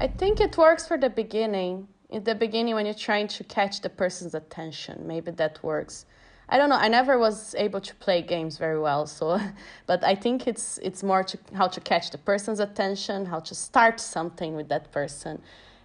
i 0.01 0.09
think 0.21 0.41
it 0.41 0.57
works 0.57 0.87
for 0.87 0.99
the 0.99 1.11
beginning 1.23 1.89
in 2.11 2.25
the 2.25 2.35
beginning 2.35 2.75
when 2.75 2.85
you're 2.85 3.05
trying 3.11 3.29
to 3.29 3.43
catch 3.45 3.81
the 3.81 3.89
person's 4.03 4.35
attention 4.35 5.07
maybe 5.07 5.31
that 5.31 5.63
works 5.63 6.05
I 6.53 6.59
don't 6.59 6.69
know. 6.69 6.77
I 6.77 6.89
never 6.89 7.17
was 7.17 7.55
able 7.57 7.81
to 7.81 7.95
play 7.95 8.23
games 8.23 8.59
very 8.59 8.79
well, 8.79 9.07
so 9.07 9.41
but 9.87 10.03
I 10.03 10.15
think 10.17 10.49
it's 10.49 10.79
it's 10.79 11.03
more 11.03 11.23
to 11.23 11.39
how 11.55 11.69
to 11.69 11.81
catch 11.81 12.11
the 12.11 12.19
person's 12.19 12.61
attention, 12.61 13.27
how 13.27 13.41
to 13.41 13.55
start 13.55 14.01
something 14.01 14.57
with 14.57 14.69
that 14.69 14.91
person, 14.91 15.41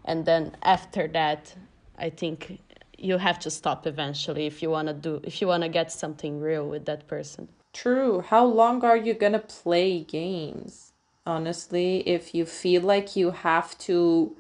and 0.06 0.26
then 0.26 0.58
after 0.64 1.08
that, 1.10 1.56
I 2.00 2.10
think 2.10 2.60
you 2.98 3.18
have 3.18 3.40
to 3.40 3.52
stop 3.52 3.86
eventually 3.86 4.48
if 4.48 4.64
you 4.64 4.72
want 4.72 4.88
to 4.88 4.94
do 4.94 5.22
if 5.24 5.40
you 5.40 5.48
want 5.48 5.64
to 5.64 5.70
get 5.70 5.92
something 5.92 6.40
real 6.40 6.68
with 6.68 6.86
that 6.86 7.08
person. 7.08 7.48
True. 7.74 8.22
How 8.22 8.46
long 8.46 8.84
are 8.84 8.98
you 8.98 9.14
going 9.14 9.34
to 9.34 9.40
play 9.40 10.00
games? 10.00 10.85
Honestly, 11.26 12.08
if 12.08 12.36
you 12.36 12.46
feel 12.46 12.82
like 12.82 13.16
you 13.16 13.32
have 13.32 13.78
to 13.80 14.36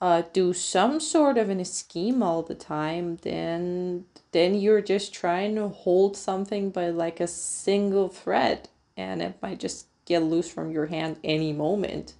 uh, 0.00 0.22
do 0.32 0.52
some 0.52 1.00
sort 1.00 1.38
of 1.38 1.48
an 1.48 1.64
scheme 1.64 2.22
all 2.22 2.42
the 2.42 2.54
time, 2.54 3.16
then 3.22 4.04
then 4.32 4.54
you're 4.54 4.82
just 4.82 5.14
trying 5.14 5.54
to 5.54 5.68
hold 5.68 6.16
something 6.16 6.70
by 6.70 6.90
like 6.90 7.20
a 7.20 7.26
single 7.26 8.08
thread, 8.08 8.68
and 8.96 9.22
it 9.22 9.36
might 9.40 9.60
just 9.60 9.86
get 10.04 10.22
loose 10.22 10.50
from 10.50 10.70
your 10.70 10.86
hand 10.86 11.16
any 11.24 11.52
moment. 11.52 12.14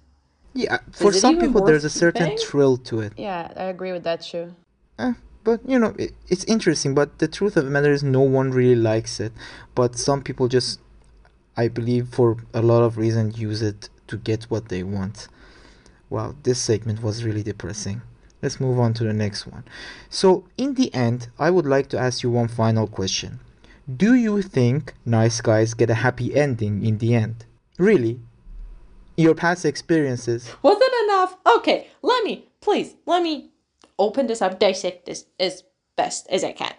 Yeah, 0.55 0.77
for 0.93 1.11
some 1.11 1.37
people, 1.37 1.65
there's 1.65 1.83
a 1.83 1.89
certain 1.89 2.29
keeping? 2.29 2.45
thrill 2.45 2.77
to 2.77 3.01
it. 3.01 3.13
Yeah, 3.17 3.51
I 3.57 3.65
agree 3.65 3.91
with 3.91 4.03
that 4.03 4.21
too. 4.21 4.55
Eh, 4.97 5.13
but 5.43 5.59
you 5.67 5.77
know, 5.77 5.93
it, 5.99 6.13
it's 6.29 6.45
interesting. 6.45 6.95
But 6.95 7.19
the 7.19 7.27
truth 7.27 7.57
of 7.57 7.65
the 7.65 7.71
matter 7.71 7.91
is, 7.91 8.03
no 8.03 8.21
one 8.21 8.51
really 8.51 8.81
likes 8.81 9.19
it. 9.19 9.33
But 9.75 9.97
some 9.97 10.23
people 10.23 10.47
just, 10.47 10.79
I 11.57 11.67
believe, 11.67 12.09
for 12.09 12.37
a 12.53 12.61
lot 12.61 12.83
of 12.83 12.97
reasons, 12.97 13.39
use 13.39 13.61
it 13.61 13.89
to 14.07 14.17
get 14.17 14.43
what 14.45 14.69
they 14.69 14.83
want. 14.83 15.27
Wow, 16.09 16.35
this 16.43 16.59
segment 16.59 17.01
was 17.01 17.23
really 17.23 17.43
depressing. 17.43 18.01
Let's 18.41 18.59
move 18.59 18.79
on 18.79 18.93
to 18.95 19.03
the 19.03 19.13
next 19.13 19.47
one. 19.47 19.63
So, 20.09 20.45
in 20.57 20.75
the 20.75 20.93
end, 20.93 21.29
I 21.39 21.49
would 21.49 21.65
like 21.65 21.89
to 21.89 21.97
ask 21.97 22.21
you 22.23 22.29
one 22.29 22.47
final 22.47 22.87
question. 22.87 23.39
Do 23.93 24.13
you 24.13 24.41
think 24.41 24.93
nice 25.05 25.41
guys 25.41 25.73
get 25.73 25.89
a 25.89 25.95
happy 25.95 26.35
ending 26.35 26.85
in 26.85 26.97
the 26.97 27.15
end? 27.15 27.45
Really? 27.77 28.19
Your 29.17 29.35
past 29.35 29.65
experiences? 29.65 30.51
Wasn't 30.61 30.93
enough? 31.05 31.37
Okay, 31.57 31.87
let 32.01 32.23
me, 32.23 32.49
please, 32.61 32.95
let 33.05 33.23
me 33.23 33.51
open 33.97 34.27
this 34.27 34.41
up, 34.41 34.59
dissect 34.59 35.05
this 35.05 35.25
as 35.39 35.63
best 35.95 36.27
as 36.29 36.43
I 36.43 36.51
can. 36.51 36.73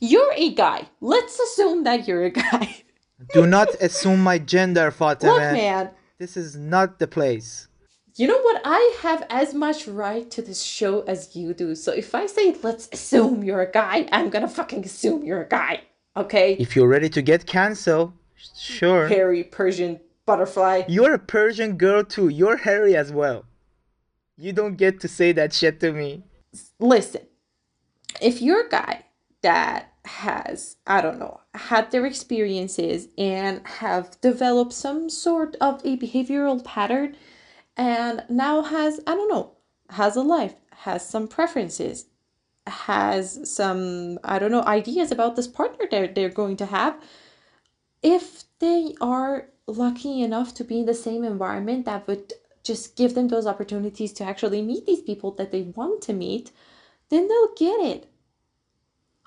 You're 0.00 0.32
a 0.34 0.52
guy. 0.54 0.88
Let's 1.00 1.38
assume 1.38 1.84
that 1.84 2.08
you're 2.08 2.24
a 2.24 2.30
guy. 2.30 2.82
Do 3.32 3.46
not 3.46 3.68
assume 3.80 4.20
my 4.22 4.38
gender, 4.38 4.90
Fatima. 4.90 5.32
Look, 5.32 5.40
man, 5.52 5.90
This 6.18 6.36
is 6.36 6.56
not 6.56 6.98
the 6.98 7.06
place. 7.06 7.68
you 8.16 8.26
know 8.28 8.40
what? 8.40 8.60
I 8.64 8.96
have 9.02 9.26
as 9.28 9.54
much 9.54 9.86
right 9.88 10.30
to 10.30 10.40
this 10.42 10.62
show 10.62 11.00
as 11.02 11.34
you 11.34 11.52
do. 11.54 11.74
So 11.74 11.92
if 11.92 12.14
I 12.14 12.26
say 12.26 12.54
let's 12.62 12.88
assume 12.92 13.42
you're 13.44 13.62
a 13.62 13.70
guy, 13.70 14.08
I'm 14.12 14.30
gonna 14.30 14.48
fucking 14.48 14.84
assume 14.84 15.24
you're 15.24 15.42
a 15.42 15.48
guy. 15.48 15.82
Okay? 16.16 16.54
If 16.60 16.76
you're 16.76 16.88
ready 16.88 17.08
to 17.10 17.22
get 17.22 17.46
cancelled, 17.46 18.12
sure. 18.56 19.08
Hairy 19.08 19.42
Persian 19.44 20.00
butterfly. 20.26 20.82
You're 20.88 21.14
a 21.14 21.18
Persian 21.18 21.76
girl 21.76 22.04
too. 22.04 22.28
You're 22.28 22.58
hairy 22.58 22.94
as 22.96 23.12
well. 23.12 23.44
You 24.36 24.52
don't 24.52 24.76
get 24.76 25.00
to 25.00 25.08
say 25.08 25.32
that 25.32 25.52
shit 25.52 25.80
to 25.80 25.92
me. 25.92 26.22
listen, 26.78 27.22
if 28.20 28.40
you're 28.40 28.66
a 28.66 28.68
guy 28.68 29.04
that 29.42 29.92
has, 30.04 30.76
I 30.86 31.00
don't 31.00 31.18
know, 31.18 31.40
had 31.54 31.90
their 31.90 32.04
experiences 32.04 33.08
and 33.16 33.66
have 33.66 34.20
developed 34.20 34.72
some 34.72 35.08
sort 35.08 35.56
of 35.60 35.80
a 35.84 35.96
behavioral 35.96 36.62
pattern 36.64 37.16
and 37.76 38.24
now 38.28 38.62
has, 38.62 39.00
I 39.06 39.14
don't 39.14 39.28
know, 39.28 39.52
has 39.90 40.16
a 40.16 40.22
life, 40.22 40.54
has 40.70 41.08
some 41.08 41.28
preferences, 41.28 42.06
has 42.66 43.48
some, 43.50 44.18
I 44.24 44.38
don't 44.38 44.50
know, 44.50 44.64
ideas 44.64 45.12
about 45.12 45.36
this 45.36 45.46
partner 45.46 45.86
they're, 45.90 46.08
they're 46.08 46.28
going 46.28 46.56
to 46.58 46.66
have, 46.66 47.00
if 48.02 48.44
they 48.58 48.94
are 49.00 49.48
lucky 49.66 50.22
enough 50.22 50.54
to 50.54 50.64
be 50.64 50.80
in 50.80 50.86
the 50.86 50.94
same 50.94 51.24
environment 51.24 51.84
that 51.86 52.06
would 52.06 52.32
just 52.62 52.96
give 52.96 53.14
them 53.14 53.28
those 53.28 53.46
opportunities 53.46 54.12
to 54.14 54.24
actually 54.24 54.62
meet 54.62 54.86
these 54.86 55.02
people 55.02 55.30
that 55.32 55.52
they 55.52 55.62
want 55.62 56.02
to 56.02 56.12
meet, 56.12 56.50
then 57.10 57.28
they'll 57.28 57.54
get 57.54 57.80
it. 57.80 58.10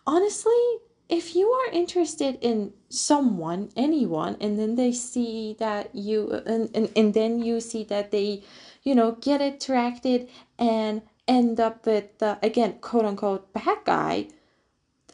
Honestly, 0.05 0.79
if 1.09 1.35
you 1.35 1.49
are 1.49 1.71
interested 1.71 2.37
in 2.41 2.73
someone, 2.89 3.69
anyone, 3.75 4.37
and 4.41 4.59
then 4.59 4.75
they 4.75 4.91
see 4.91 5.55
that 5.59 5.95
you, 5.95 6.41
and, 6.45 6.69
and, 6.75 6.91
and 6.95 7.13
then 7.13 7.41
you 7.41 7.59
see 7.61 7.83
that 7.85 8.11
they, 8.11 8.43
you 8.83 8.93
know, 8.93 9.13
get 9.13 9.41
attracted 9.41 10.29
and 10.59 11.01
end 11.27 11.59
up 11.59 11.85
with, 11.85 12.17
the, 12.19 12.37
again, 12.43 12.73
quote 12.81 13.05
unquote, 13.05 13.53
bad 13.53 13.77
guy, 13.85 14.27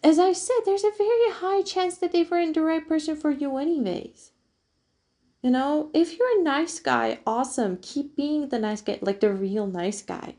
as 0.03 0.19
I 0.19 0.33
said, 0.33 0.57
there's 0.65 0.83
a 0.83 0.91
very 0.97 1.31
high 1.31 1.61
chance 1.61 1.97
that 1.97 2.11
they 2.11 2.23
weren't 2.23 2.55
the 2.55 2.61
right 2.61 2.85
person 2.85 3.15
for 3.15 3.31
you, 3.31 3.57
anyways. 3.57 4.31
You 5.41 5.51
know, 5.51 5.89
if 5.93 6.17
you're 6.17 6.39
a 6.39 6.43
nice 6.43 6.79
guy, 6.79 7.19
awesome. 7.27 7.77
Keep 7.81 8.15
being 8.15 8.49
the 8.49 8.59
nice 8.59 8.81
guy, 8.81 8.99
like 9.01 9.19
the 9.19 9.33
real 9.33 9.67
nice 9.67 10.01
guy. 10.01 10.35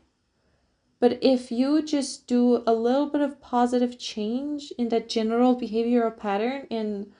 But 1.05 1.19
if 1.21 1.51
you 1.51 1.83
just 1.83 2.25
do 2.25 2.63
a 2.65 2.73
little 2.73 3.05
bit 3.05 3.21
of 3.21 3.39
positive 3.39 3.99
change 3.99 4.73
in 4.75 4.89
that 4.89 5.07
general 5.07 5.55
behavioral 5.55 6.17
pattern 6.17 6.65
and 6.71 7.13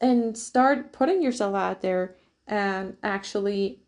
and 0.00 0.38
start 0.38 0.94
putting 0.94 1.20
yourself 1.20 1.54
out 1.54 1.82
there 1.82 2.16
and 2.46 2.96
actually 3.02 3.82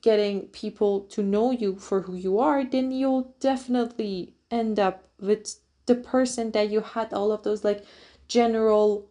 getting 0.00 0.42
people 0.62 1.00
to 1.06 1.24
know 1.24 1.50
you 1.50 1.74
for 1.74 2.02
who 2.02 2.14
you 2.14 2.38
are, 2.38 2.62
then 2.64 2.92
you'll 2.92 3.34
definitely 3.40 4.36
end 4.48 4.78
up 4.78 5.08
with 5.18 5.58
the 5.86 5.96
person 5.96 6.52
that 6.52 6.70
you 6.70 6.80
had 6.80 7.12
all 7.12 7.32
of 7.32 7.42
those 7.42 7.64
like 7.64 7.84
general 8.28 9.10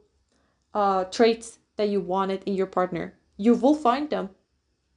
uh 0.73 1.03
traits 1.03 1.59
that 1.75 1.89
you 1.89 1.99
wanted 1.99 2.41
in 2.45 2.53
your 2.53 2.67
partner. 2.67 3.15
You 3.35 3.53
will 3.53 3.75
find 3.75 4.09
them. 4.09 4.29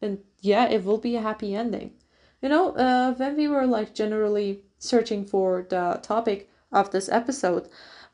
And 0.01 0.21
yeah, 0.39 0.69
it 0.69 0.85
will 0.85 0.99
be 0.99 1.17
a 1.17 1.21
happy 1.23 1.57
ending. 1.57 1.95
You 2.43 2.49
know, 2.49 2.71
uh, 2.73 3.15
when 3.15 3.37
we 3.37 3.49
were 3.49 3.67
like 3.67 3.95
generally 3.95 4.63
searching 4.79 5.25
for 5.25 5.67
the 5.69 6.01
topic 6.03 6.49
of 6.73 6.91
this 6.91 7.09
episode, 7.09 7.69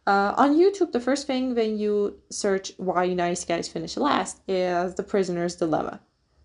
uh, 0.07 0.35
on 0.37 0.57
YouTube, 0.57 0.93
the 0.93 1.01
first 1.01 1.27
thing 1.27 1.55
when 1.55 1.79
you 1.79 2.21
search 2.31 2.73
why 2.77 3.13
nice 3.13 3.45
guys 3.45 3.69
finish 3.69 3.97
last 3.97 4.41
is 4.47 4.95
the 4.95 5.03
prisoner's 5.03 5.57
dilemma. 5.57 6.01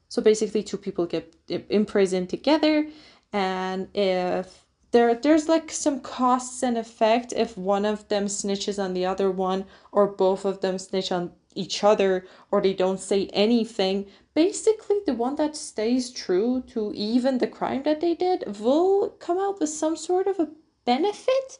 So 0.09 0.21
basically, 0.21 0.63
two 0.63 0.77
people 0.77 1.05
get 1.05 1.35
imprisoned 1.69 2.29
together, 2.29 2.87
and 3.31 3.87
if 3.93 4.65
there 4.91 5.15
there's 5.15 5.47
like 5.47 5.71
some 5.71 6.01
costs 6.01 6.63
and 6.63 6.77
effect 6.77 7.33
if 7.35 7.57
one 7.57 7.85
of 7.85 8.07
them 8.09 8.25
snitches 8.25 8.83
on 8.83 8.93
the 8.93 9.05
other 9.05 9.31
one, 9.31 9.65
or 9.91 10.07
both 10.07 10.43
of 10.43 10.61
them 10.61 10.77
snitch 10.77 11.11
on 11.11 11.31
each 11.55 11.83
other, 11.83 12.25
or 12.51 12.61
they 12.61 12.73
don't 12.73 12.99
say 12.99 13.27
anything. 13.33 14.07
Basically, 14.33 14.97
the 15.05 15.13
one 15.13 15.35
that 15.35 15.55
stays 15.55 16.11
true 16.11 16.63
to 16.67 16.91
even 16.95 17.37
the 17.37 17.47
crime 17.47 17.83
that 17.83 18.01
they 18.01 18.15
did 18.15 18.59
will 18.59 19.09
come 19.19 19.37
out 19.37 19.59
with 19.59 19.69
some 19.69 19.95
sort 19.95 20.27
of 20.27 20.39
a 20.39 20.49
benefit. 20.85 21.57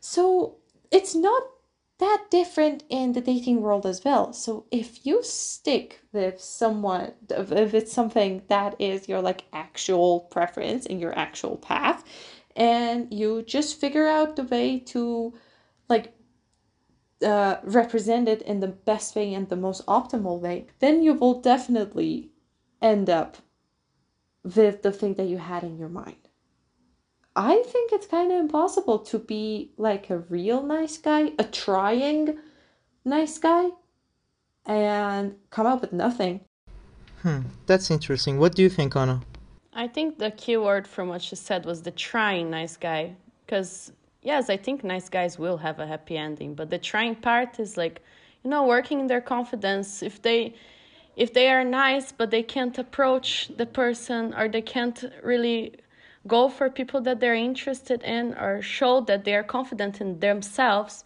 So 0.00 0.56
it's 0.90 1.14
not 1.14 1.42
that 1.98 2.26
different 2.30 2.82
in 2.88 3.12
the 3.12 3.20
dating 3.20 3.60
world 3.60 3.84
as 3.84 4.02
well. 4.04 4.32
So 4.32 4.64
if 4.70 5.06
you 5.06 5.22
stick 5.22 6.00
with 6.12 6.40
someone, 6.40 7.12
if 7.28 7.74
it's 7.74 7.92
something 7.92 8.42
that 8.48 8.74
is 8.78 9.08
your 9.08 9.20
like 9.20 9.44
actual 9.52 10.20
preference 10.20 10.86
in 10.86 10.98
your 10.98 11.16
actual 11.16 11.56
path, 11.56 12.02
and 12.56 13.12
you 13.12 13.42
just 13.42 13.78
figure 13.78 14.08
out 14.08 14.36
the 14.36 14.44
way 14.44 14.80
to 14.80 15.34
like 15.88 16.14
uh, 17.24 17.56
represent 17.64 18.28
it 18.28 18.42
in 18.42 18.60
the 18.60 18.68
best 18.68 19.14
way 19.14 19.34
and 19.34 19.48
the 19.48 19.56
most 19.56 19.84
optimal 19.86 20.40
way, 20.40 20.66
then 20.78 21.02
you 21.02 21.14
will 21.14 21.40
definitely 21.40 22.30
end 22.80 23.10
up 23.10 23.38
with 24.42 24.82
the 24.82 24.92
thing 24.92 25.14
that 25.14 25.26
you 25.26 25.38
had 25.38 25.62
in 25.62 25.78
your 25.78 25.88
mind. 25.88 26.28
I 27.36 27.62
think 27.66 27.92
it's 27.92 28.06
kind 28.06 28.32
of 28.32 28.40
impossible 28.40 28.98
to 28.98 29.18
be 29.18 29.72
like 29.76 30.10
a 30.10 30.18
real 30.18 30.62
nice 30.62 30.98
guy, 30.98 31.32
a 31.38 31.44
trying 31.44 32.38
nice 33.04 33.38
guy, 33.38 33.68
and 34.66 35.36
come 35.50 35.66
up 35.66 35.80
with 35.80 35.92
nothing. 35.92 36.40
Hmm, 37.22 37.40
that's 37.66 37.90
interesting. 37.90 38.38
What 38.38 38.54
do 38.54 38.62
you 38.62 38.68
think, 38.68 38.96
Anna? 38.96 39.20
I 39.72 39.86
think 39.86 40.18
the 40.18 40.30
key 40.32 40.56
word 40.56 40.88
from 40.88 41.08
what 41.08 41.22
she 41.22 41.36
said 41.36 41.64
was 41.64 41.82
the 41.82 41.90
trying 41.90 42.50
nice 42.50 42.76
guy. 42.76 43.14
Because, 43.46 43.92
yes, 44.22 44.50
I 44.50 44.56
think 44.56 44.84
nice 44.84 45.08
guys 45.08 45.38
will 45.38 45.58
have 45.58 45.78
a 45.78 45.86
happy 45.86 46.16
ending, 46.16 46.54
but 46.54 46.70
the 46.70 46.78
trying 46.78 47.14
part 47.14 47.58
is 47.58 47.76
like, 47.76 48.02
you 48.42 48.50
know, 48.50 48.64
working 48.64 49.00
in 49.00 49.06
their 49.06 49.20
confidence. 49.20 50.02
If 50.02 50.22
they 50.22 50.54
if 51.16 51.32
they 51.34 51.50
are 51.50 51.64
nice 51.64 52.12
but 52.12 52.30
they 52.30 52.42
can't 52.42 52.78
approach 52.78 53.50
the 53.56 53.66
person 53.66 54.34
or 54.34 54.48
they 54.48 54.62
can't 54.62 55.04
really 55.22 55.74
go 56.26 56.48
for 56.48 56.70
people 56.70 57.00
that 57.00 57.20
they're 57.20 57.34
interested 57.34 58.02
in 58.02 58.34
or 58.34 58.62
show 58.62 59.00
that 59.02 59.24
they 59.24 59.34
are 59.34 59.42
confident 59.42 60.00
in 60.00 60.18
themselves 60.20 61.04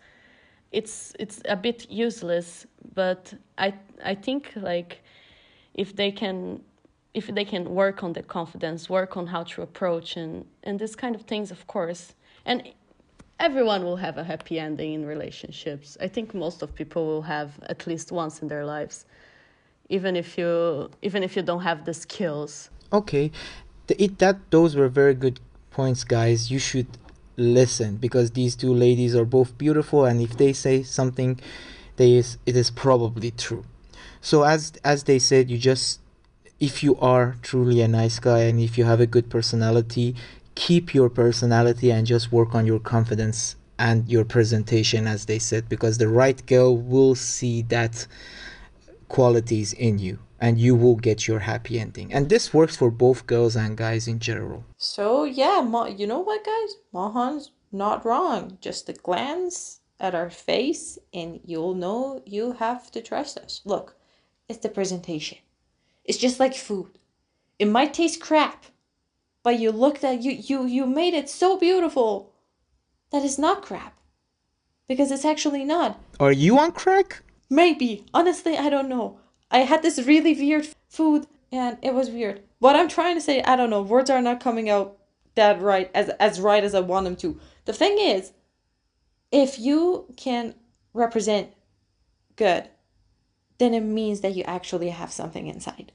it's 0.72 1.14
it's 1.18 1.40
a 1.48 1.56
bit 1.56 1.90
useless 1.90 2.66
but 2.94 3.32
i 3.58 3.72
i 4.04 4.14
think 4.14 4.52
like 4.56 5.02
if 5.74 5.94
they 5.96 6.10
can 6.10 6.60
if 7.14 7.28
they 7.28 7.44
can 7.44 7.74
work 7.74 8.02
on 8.02 8.12
the 8.12 8.22
confidence 8.22 8.90
work 8.90 9.16
on 9.16 9.26
how 9.26 9.42
to 9.42 9.62
approach 9.62 10.16
and 10.16 10.44
and 10.64 10.78
this 10.78 10.94
kind 10.94 11.14
of 11.14 11.22
things 11.22 11.50
of 11.50 11.66
course 11.66 12.14
and 12.44 12.62
everyone 13.40 13.84
will 13.84 13.96
have 13.96 14.16
a 14.18 14.24
happy 14.24 14.58
ending 14.58 14.92
in 14.92 15.06
relationships 15.06 15.96
i 16.00 16.08
think 16.08 16.34
most 16.34 16.62
of 16.62 16.74
people 16.74 17.06
will 17.06 17.22
have 17.22 17.50
at 17.64 17.86
least 17.86 18.12
once 18.12 18.42
in 18.42 18.48
their 18.48 18.64
lives 18.64 19.06
even 19.88 20.16
if 20.16 20.38
you 20.38 20.90
even 21.02 21.22
if 21.22 21.36
you 21.36 21.42
don't 21.42 21.62
have 21.62 21.84
the 21.84 21.94
skills 21.94 22.70
Okay, 22.94 23.32
it 23.88 24.18
that 24.18 24.38
those 24.50 24.76
were 24.76 24.88
very 24.88 25.14
good 25.14 25.40
points, 25.72 26.04
guys. 26.04 26.48
You 26.48 26.60
should 26.60 26.86
listen 27.36 27.96
because 27.96 28.30
these 28.30 28.54
two 28.54 28.72
ladies 28.72 29.16
are 29.16 29.24
both 29.24 29.58
beautiful, 29.58 30.04
and 30.04 30.20
if 30.20 30.36
they 30.36 30.52
say 30.52 30.84
something, 30.84 31.40
they 31.96 32.12
is 32.12 32.38
it 32.46 32.56
is 32.56 32.70
probably 32.70 33.32
true. 33.32 33.64
So 34.20 34.44
as 34.44 34.74
as 34.84 35.04
they 35.04 35.18
said, 35.18 35.50
you 35.50 35.58
just 35.58 35.98
if 36.60 36.84
you 36.84 36.96
are 37.00 37.34
truly 37.42 37.80
a 37.80 37.88
nice 37.88 38.20
guy 38.20 38.42
and 38.42 38.60
if 38.60 38.78
you 38.78 38.84
have 38.84 39.00
a 39.00 39.06
good 39.06 39.28
personality, 39.28 40.14
keep 40.54 40.94
your 40.94 41.08
personality 41.08 41.90
and 41.90 42.06
just 42.06 42.32
work 42.32 42.54
on 42.54 42.66
your 42.66 42.80
confidence 42.80 43.56
and 43.78 44.08
your 44.08 44.24
presentation, 44.24 45.06
as 45.06 45.26
they 45.26 45.38
said, 45.38 45.68
because 45.68 45.98
the 45.98 46.08
right 46.08 46.44
girl 46.46 46.76
will 46.76 47.14
see 47.14 47.62
that 47.62 48.06
qualities 49.08 49.72
in 49.72 49.98
you 49.98 50.18
and 50.40 50.58
you 50.58 50.74
will 50.74 50.96
get 50.96 51.26
your 51.26 51.38
happy 51.40 51.80
ending. 51.80 52.12
And 52.12 52.28
this 52.28 52.52
works 52.52 52.76
for 52.76 52.90
both 52.90 53.26
girls 53.26 53.56
and 53.56 53.76
guys 53.76 54.06
in 54.06 54.18
general. 54.18 54.64
So 54.76 55.24
yeah, 55.24 55.60
Ma- 55.66 55.86
you 55.86 56.06
know 56.06 56.20
what, 56.20 56.44
guys? 56.44 56.76
Mahan's 56.92 57.50
not 57.72 58.04
wrong. 58.04 58.58
Just 58.60 58.88
a 58.88 58.92
glance 58.92 59.80
at 60.00 60.14
our 60.14 60.30
face, 60.30 60.98
and 61.12 61.40
you'll 61.44 61.74
know 61.74 62.22
you 62.26 62.52
have 62.52 62.90
to 62.90 63.00
trust 63.00 63.38
us. 63.38 63.62
Look, 63.64 63.96
it's 64.48 64.58
the 64.58 64.68
presentation. 64.68 65.38
It's 66.04 66.18
just 66.18 66.38
like 66.40 66.54
food. 66.54 66.98
It 67.58 67.66
might 67.68 67.94
taste 67.94 68.20
crap, 68.20 68.66
but 69.44 69.60
you 69.60 69.70
looked 69.70 70.02
at 70.02 70.22
you 70.22 70.32
you 70.32 70.66
you 70.66 70.86
made 70.86 71.14
it 71.14 71.30
so 71.30 71.56
beautiful 71.56 72.34
That 73.12 73.22
is 73.22 73.38
not 73.38 73.62
crap 73.62 73.94
because 74.88 75.12
it's 75.12 75.24
actually 75.24 75.64
not. 75.64 76.00
Are 76.18 76.32
you 76.32 76.58
on 76.58 76.72
crack? 76.72 77.22
Maybe. 77.48 78.04
Honestly, 78.12 78.58
I 78.58 78.68
don't 78.68 78.88
know. 78.88 79.20
I 79.50 79.58
had 79.58 79.82
this 79.82 80.00
really 80.00 80.34
weird 80.34 80.66
food 80.88 81.28
and 81.52 81.78
it 81.80 81.94
was 81.94 82.10
weird. 82.10 82.42
What 82.58 82.74
I'm 82.74 82.88
trying 82.88 83.14
to 83.14 83.20
say, 83.20 83.40
I 83.42 83.54
don't 83.54 83.70
know. 83.70 83.82
Words 83.82 84.10
are 84.10 84.20
not 84.20 84.40
coming 84.40 84.68
out 84.68 84.98
that 85.36 85.60
right 85.62 85.90
as 85.94 86.08
as 86.18 86.40
right 86.40 86.64
as 86.64 86.74
I 86.74 86.80
want 86.80 87.04
them 87.04 87.16
to. 87.16 87.38
The 87.66 87.72
thing 87.72 87.98
is, 87.98 88.32
if 89.30 89.60
you 89.60 90.06
can 90.16 90.54
represent 90.92 91.52
good, 92.34 92.68
then 93.58 93.74
it 93.74 93.82
means 93.82 94.22
that 94.22 94.34
you 94.34 94.42
actually 94.44 94.90
have 94.90 95.12
something 95.12 95.46
inside. 95.46 95.92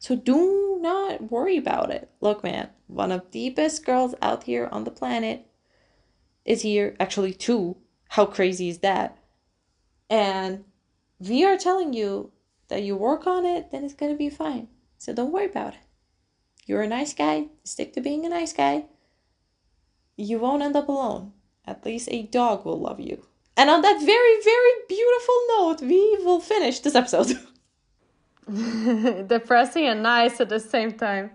So 0.00 0.16
do 0.16 0.65
not 0.86 1.30
worry 1.30 1.56
about 1.56 1.90
it. 1.90 2.10
Look, 2.20 2.42
man, 2.42 2.70
one 2.86 3.12
of 3.12 3.30
the 3.32 3.50
best 3.50 3.84
girls 3.84 4.14
out 4.22 4.44
here 4.44 4.68
on 4.70 4.84
the 4.84 4.90
planet 4.90 5.46
is 6.44 6.62
here. 6.62 6.96
Actually, 6.98 7.34
two. 7.34 7.76
How 8.10 8.24
crazy 8.24 8.68
is 8.68 8.78
that? 8.78 9.18
And 10.08 10.64
we 11.18 11.44
are 11.44 11.58
telling 11.58 11.92
you 11.92 12.30
that 12.68 12.82
you 12.82 12.96
work 12.96 13.26
on 13.26 13.44
it, 13.44 13.70
then 13.70 13.84
it's 13.84 13.94
going 13.94 14.12
to 14.12 14.18
be 14.18 14.30
fine. 14.30 14.68
So 14.98 15.12
don't 15.12 15.32
worry 15.32 15.46
about 15.46 15.74
it. 15.74 15.80
You're 16.66 16.82
a 16.82 16.88
nice 16.88 17.14
guy. 17.14 17.46
Stick 17.64 17.92
to 17.94 18.00
being 18.00 18.24
a 18.24 18.28
nice 18.28 18.52
guy. 18.52 18.86
You 20.16 20.38
won't 20.38 20.62
end 20.62 20.76
up 20.76 20.88
alone. 20.88 21.32
At 21.64 21.84
least 21.84 22.08
a 22.10 22.22
dog 22.22 22.64
will 22.64 22.80
love 22.80 23.00
you. 23.00 23.26
And 23.56 23.70
on 23.70 23.82
that 23.82 24.00
very, 24.04 24.36
very 24.44 24.72
beautiful 24.88 25.34
note, 25.48 25.80
we 25.80 26.18
will 26.24 26.40
finish 26.40 26.80
this 26.80 26.94
episode. 26.94 27.38
depressing 29.26 29.86
and 29.86 30.02
nice 30.02 30.40
at 30.40 30.48
the 30.48 30.60
same 30.60 30.92
time 30.92 31.30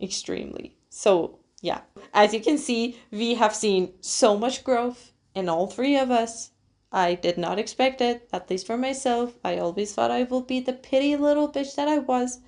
Extremely. 0.00 0.76
So, 0.90 1.38
yeah. 1.60 1.80
As 2.14 2.32
you 2.32 2.40
can 2.40 2.58
see, 2.58 2.98
we 3.10 3.34
have 3.34 3.54
seen 3.54 3.94
so 4.00 4.38
much 4.38 4.64
growth 4.64 5.12
in 5.34 5.48
all 5.48 5.66
three 5.66 5.96
of 5.96 6.10
us. 6.10 6.50
I 6.92 7.14
did 7.14 7.36
not 7.36 7.58
expect 7.58 8.00
it, 8.00 8.28
at 8.32 8.48
least 8.48 8.66
for 8.66 8.78
myself. 8.78 9.36
I 9.44 9.58
always 9.58 9.92
thought 9.92 10.10
I 10.10 10.22
will 10.22 10.40
be 10.40 10.60
the 10.60 10.72
pity 10.72 11.16
little 11.16 11.50
bitch 11.50 11.74
that 11.74 11.88
I 11.88 11.98
was. 11.98 12.38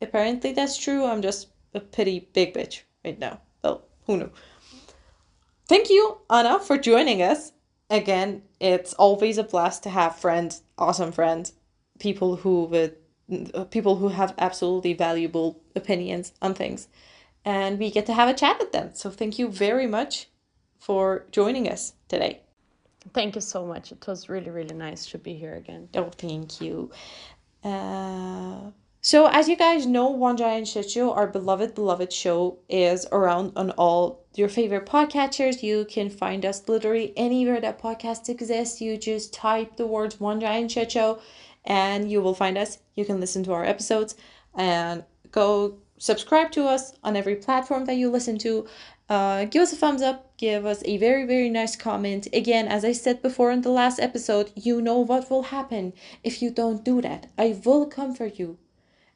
Apparently, 0.00 0.52
that's 0.52 0.76
true. 0.76 1.04
I'm 1.04 1.22
just 1.22 1.48
a 1.74 1.80
pity 1.80 2.28
big 2.32 2.54
bitch 2.54 2.82
right 3.04 3.18
now. 3.18 3.40
Well, 3.62 3.84
who 4.06 4.16
knew? 4.16 4.30
Thank 5.68 5.90
you, 5.90 6.18
Anna, 6.30 6.58
for 6.58 6.78
joining 6.78 7.22
us. 7.22 7.52
Again, 7.90 8.42
it's 8.58 8.94
always 8.94 9.38
a 9.38 9.44
blast 9.44 9.82
to 9.84 9.90
have 9.90 10.16
friends, 10.16 10.62
awesome 10.76 11.12
friends, 11.12 11.52
people 11.98 12.36
who 12.36 12.64
would, 12.64 12.96
people 13.70 13.96
who 13.96 14.08
have 14.08 14.34
absolutely 14.38 14.94
valuable 14.94 15.60
opinions 15.76 16.32
on 16.40 16.54
things, 16.54 16.88
and 17.44 17.78
we 17.78 17.90
get 17.90 18.06
to 18.06 18.14
have 18.14 18.28
a 18.28 18.34
chat 18.34 18.58
with 18.58 18.72
them. 18.72 18.90
So 18.94 19.10
thank 19.10 19.38
you 19.38 19.48
very 19.48 19.86
much 19.86 20.28
for 20.78 21.26
joining 21.30 21.68
us 21.68 21.92
today. 22.08 22.40
thank 23.14 23.34
you 23.34 23.40
so 23.40 23.64
much 23.64 23.90
it 23.92 24.06
was 24.06 24.28
really 24.28 24.50
really 24.50 24.74
nice 24.74 25.06
to 25.06 25.18
be 25.18 25.34
here 25.34 25.54
again 25.56 25.88
Oh, 25.94 26.10
thank 26.24 26.60
you. 26.60 26.90
Uh, 27.64 28.70
so, 29.00 29.26
as 29.28 29.48
you 29.48 29.56
guys 29.56 29.86
know, 29.86 30.08
One 30.10 30.36
Giant 30.36 30.66
Shit 30.68 30.90
Show, 30.90 31.12
our 31.12 31.26
beloved, 31.28 31.74
beloved 31.74 32.12
show, 32.12 32.58
is 32.68 33.06
around 33.12 33.52
on 33.56 33.70
all 33.72 34.24
your 34.34 34.48
favorite 34.48 34.86
podcatchers. 34.86 35.62
You 35.62 35.86
can 35.88 36.10
find 36.10 36.44
us 36.44 36.68
literally 36.68 37.12
anywhere 37.16 37.60
that 37.60 37.80
podcasts 37.80 38.28
exist. 38.28 38.80
You 38.80 38.96
just 38.96 39.32
type 39.32 39.76
the 39.76 39.86
words 39.86 40.18
One 40.20 40.40
Giant 40.40 40.72
Shit 40.72 40.92
Show 40.92 41.20
and 41.68 42.10
you 42.10 42.20
will 42.20 42.34
find 42.34 42.58
us. 42.58 42.78
You 42.96 43.04
can 43.04 43.20
listen 43.20 43.44
to 43.44 43.52
our 43.52 43.64
episodes 43.64 44.16
and 44.56 45.04
go 45.30 45.78
subscribe 45.98 46.50
to 46.52 46.64
us 46.64 46.94
on 47.04 47.14
every 47.14 47.36
platform 47.36 47.84
that 47.84 47.96
you 47.96 48.10
listen 48.10 48.38
to. 48.38 48.66
Uh, 49.08 49.44
give 49.44 49.62
us 49.62 49.72
a 49.72 49.76
thumbs 49.76 50.02
up, 50.02 50.36
give 50.36 50.66
us 50.66 50.82
a 50.84 50.96
very, 50.96 51.26
very 51.26 51.48
nice 51.48 51.76
comment. 51.76 52.26
Again, 52.32 52.66
as 52.68 52.84
I 52.84 52.92
said 52.92 53.22
before 53.22 53.50
in 53.50 53.62
the 53.62 53.70
last 53.70 54.00
episode, 54.00 54.50
you 54.54 54.82
know 54.82 54.98
what 54.98 55.30
will 55.30 55.44
happen 55.44 55.92
if 56.24 56.42
you 56.42 56.50
don't 56.50 56.84
do 56.84 57.00
that. 57.02 57.30
I 57.38 57.60
will 57.64 57.86
come 57.86 58.14
for 58.14 58.26
you 58.26 58.58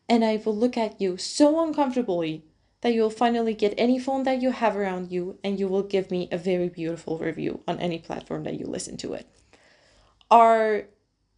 and 0.09 0.25
I 0.25 0.41
will 0.45 0.57
look 0.57 0.77
at 0.77 1.01
you 1.01 1.17
so 1.17 1.63
uncomfortably 1.67 2.45
that 2.83 2.93
you'll 2.93 3.11
finally 3.11 3.55
get 3.55 3.75
any 3.79 3.99
phone 3.99 4.25
that 4.25 4.43
you 4.43 4.51
have 4.51 4.77
around 4.77 5.11
you 5.11 5.39
and 5.45 5.59
you 5.59 5.69
will 5.69 5.83
give 5.83 6.11
me 6.11 6.29
a 6.31 6.39
very 6.39 6.69
beautiful 6.69 7.19
review 7.19 7.63
on 7.67 7.79
any 7.79 7.99
platform 7.99 8.45
that 8.45 8.59
you 8.59 8.67
listen 8.67 8.97
to 8.99 9.15
it. 9.15 9.27
Our 10.31 10.85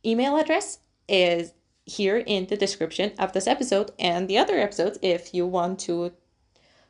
email 0.04 0.36
address 0.36 0.78
is 1.08 1.52
here 1.86 2.18
in 2.18 2.46
the 2.46 2.56
description 2.56 3.12
of 3.18 3.32
this 3.32 3.46
episode 3.46 3.90
and 3.98 4.28
the 4.28 4.38
other 4.38 4.58
episodes 4.58 4.98
if 5.02 5.34
you 5.34 5.46
want 5.46 5.78
to 5.78 6.12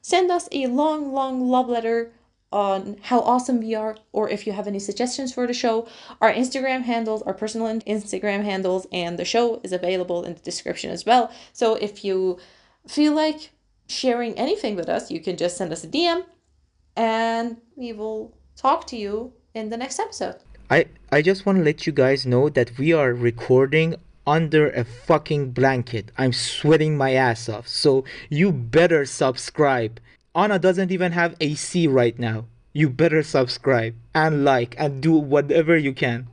send 0.01 0.31
us 0.31 0.49
a 0.53 0.67
long, 0.67 1.13
long 1.13 1.49
love 1.49 1.69
letter 1.69 2.13
on 2.53 2.97
how 3.03 3.21
awesome 3.21 3.59
we 3.59 3.75
are, 3.75 3.97
or 4.13 4.29
if 4.29 4.47
you 4.47 4.53
have 4.53 4.69
any 4.69 4.79
suggestions 4.79 5.35
for 5.35 5.45
the 5.45 5.53
show. 5.53 5.89
Our 6.21 6.33
Instagram 6.33 6.83
handles, 6.83 7.21
our 7.23 7.35
personal 7.35 7.67
Instagram 7.81 8.45
handles, 8.45 8.87
and 8.93 9.19
the 9.19 9.25
show 9.25 9.61
is 9.65 9.73
available 9.73 10.23
in 10.25 10.35
the 10.35 10.41
description 10.41 10.91
as 10.91 11.05
well. 11.05 11.33
So 11.53 11.75
if 11.75 12.05
you 12.05 12.39
feel 12.87 13.13
like 13.13 13.51
sharing 13.89 14.35
anything 14.35 14.77
with 14.77 14.89
us, 14.89 15.11
you 15.11 15.21
can 15.21 15.37
just 15.37 15.57
send 15.57 15.73
us 15.73 15.83
a 15.83 15.89
DM 15.89 16.25
and 16.97 17.57
we 17.75 17.93
will 17.93 18.37
talk 18.57 18.87
to 18.87 18.97
you 18.97 19.33
in 19.53 19.71
the 19.71 19.77
next 19.77 19.99
episode. 19.99 20.37
I, 20.71 20.87
I 21.11 21.23
just 21.23 21.45
want 21.45 21.59
to 21.59 21.65
let 21.65 21.87
you 21.87 21.93
guys 21.93 22.25
know 22.25 22.49
that 22.51 22.79
we 22.79 22.93
are 22.93 23.13
recording 23.13 23.97
under 24.27 24.71
a 24.71 24.85
fucking 24.85 25.51
blanket. 25.51 26.11
I'm 26.17 26.33
sweating 26.33 26.97
my 26.97 27.13
ass 27.13 27.49
off. 27.49 27.69
So 27.69 28.05
you 28.29 28.53
better 28.53 29.05
subscribe. 29.05 30.01
Anna 30.35 30.59
doesn't 30.59 30.91
even 30.91 31.13
have 31.13 31.37
AC 31.41 31.87
right 31.87 32.19
now. 32.19 32.47
You 32.73 32.91
better 32.91 33.23
subscribe 33.23 33.95
and 34.15 34.45
like 34.45 34.75
and 34.79 35.01
do 35.01 35.13
whatever 35.13 35.77
you 35.77 35.93
can. 35.93 36.29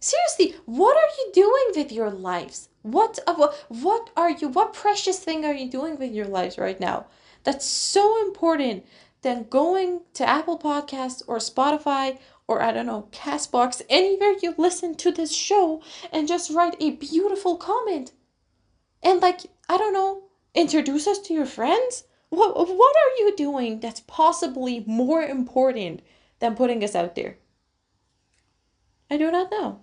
Seriously, 0.00 0.56
what 0.66 0.96
are 0.96 1.10
you 1.18 1.30
doing 1.32 1.82
with 1.82 1.92
your 1.92 2.10
lives? 2.10 2.68
What 2.82 3.18
uh, 3.26 3.34
what 3.34 3.64
what 3.68 4.10
are 4.16 4.30
you 4.30 4.48
what 4.48 4.72
precious 4.72 5.18
thing 5.18 5.44
are 5.44 5.54
you 5.54 5.70
doing 5.70 5.98
with 5.98 6.12
your 6.12 6.26
lives 6.26 6.58
right 6.58 6.78
now? 6.78 7.06
That's 7.44 7.64
so 7.64 8.20
important 8.22 8.84
than 9.22 9.46
going 9.48 10.02
to 10.14 10.28
Apple 10.28 10.58
Podcasts 10.58 11.22
or 11.26 11.38
Spotify 11.38 12.18
or 12.48 12.62
I 12.62 12.72
don't 12.72 12.86
know, 12.86 13.08
Castbox, 13.12 13.82
anywhere 13.88 14.34
you 14.42 14.54
listen 14.56 14.94
to 14.96 15.10
this 15.10 15.34
show 15.34 15.82
and 16.12 16.28
just 16.28 16.50
write 16.50 16.76
a 16.80 16.90
beautiful 16.90 17.56
comment. 17.56 18.12
And 19.02 19.20
like, 19.20 19.40
I 19.68 19.76
don't 19.78 19.92
know, 19.92 20.24
introduce 20.54 21.06
us 21.06 21.18
to 21.20 21.34
your 21.34 21.46
friends 21.46 22.04
What, 22.28 22.56
what 22.56 22.96
are 22.96 23.14
you 23.18 23.34
doing 23.36 23.80
that's 23.80 24.00
possibly 24.00 24.84
more 24.86 25.22
important 25.22 26.02
than 26.40 26.54
putting 26.56 26.82
us 26.82 26.94
out 26.94 27.14
there? 27.14 27.38
I 29.10 29.16
do 29.16 29.30
not 29.30 29.50
know. 29.50 29.80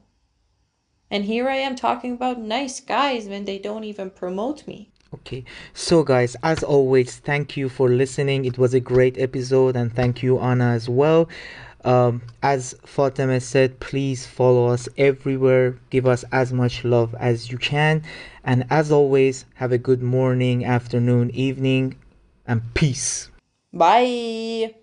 And 1.09 1.26
here 1.26 1.47
I 1.47 1.55
am 1.55 1.76
talking 1.76 2.14
about 2.14 2.39
nice 2.39 2.80
guys 2.80 3.28
when 3.28 3.45
they 3.45 3.59
don't 3.59 3.84
even 3.86 4.09
promote 4.09 4.68
me. 4.68 4.91
Okay, 5.14 5.45
so 5.74 6.03
guys, 6.03 6.36
as 6.41 6.64
always, 6.64 7.18
thank 7.18 7.55
you 7.55 7.70
for 7.70 7.88
listening. 7.88 8.45
It 8.45 8.57
was 8.57 8.74
a 8.74 8.80
great 8.80 9.18
episode, 9.20 9.76
and 9.76 9.93
thank 9.93 10.24
you, 10.24 10.39
Anna, 10.39 10.72
as 10.72 10.89
well. 10.89 11.30
Um, 11.84 12.22
as 12.42 12.76
Fatima 12.86 13.40
said, 13.40 13.80
please 13.80 14.26
follow 14.26 14.68
us 14.68 14.88
everywhere. 14.98 15.78
Give 15.90 16.08
us 16.08 16.24
as 16.32 16.54
much 16.54 16.84
love 16.84 17.14
as 17.20 17.52
you 17.52 17.58
can. 17.58 18.04
And 18.44 18.66
as 18.70 18.92
always, 18.92 19.46
have 19.56 19.72
a 19.72 19.78
good 19.78 20.02
morning, 20.02 20.66
afternoon, 20.66 21.32
evening, 21.32 21.96
and 22.48 22.62
peace. 22.74 23.30
Bye. 23.72 24.76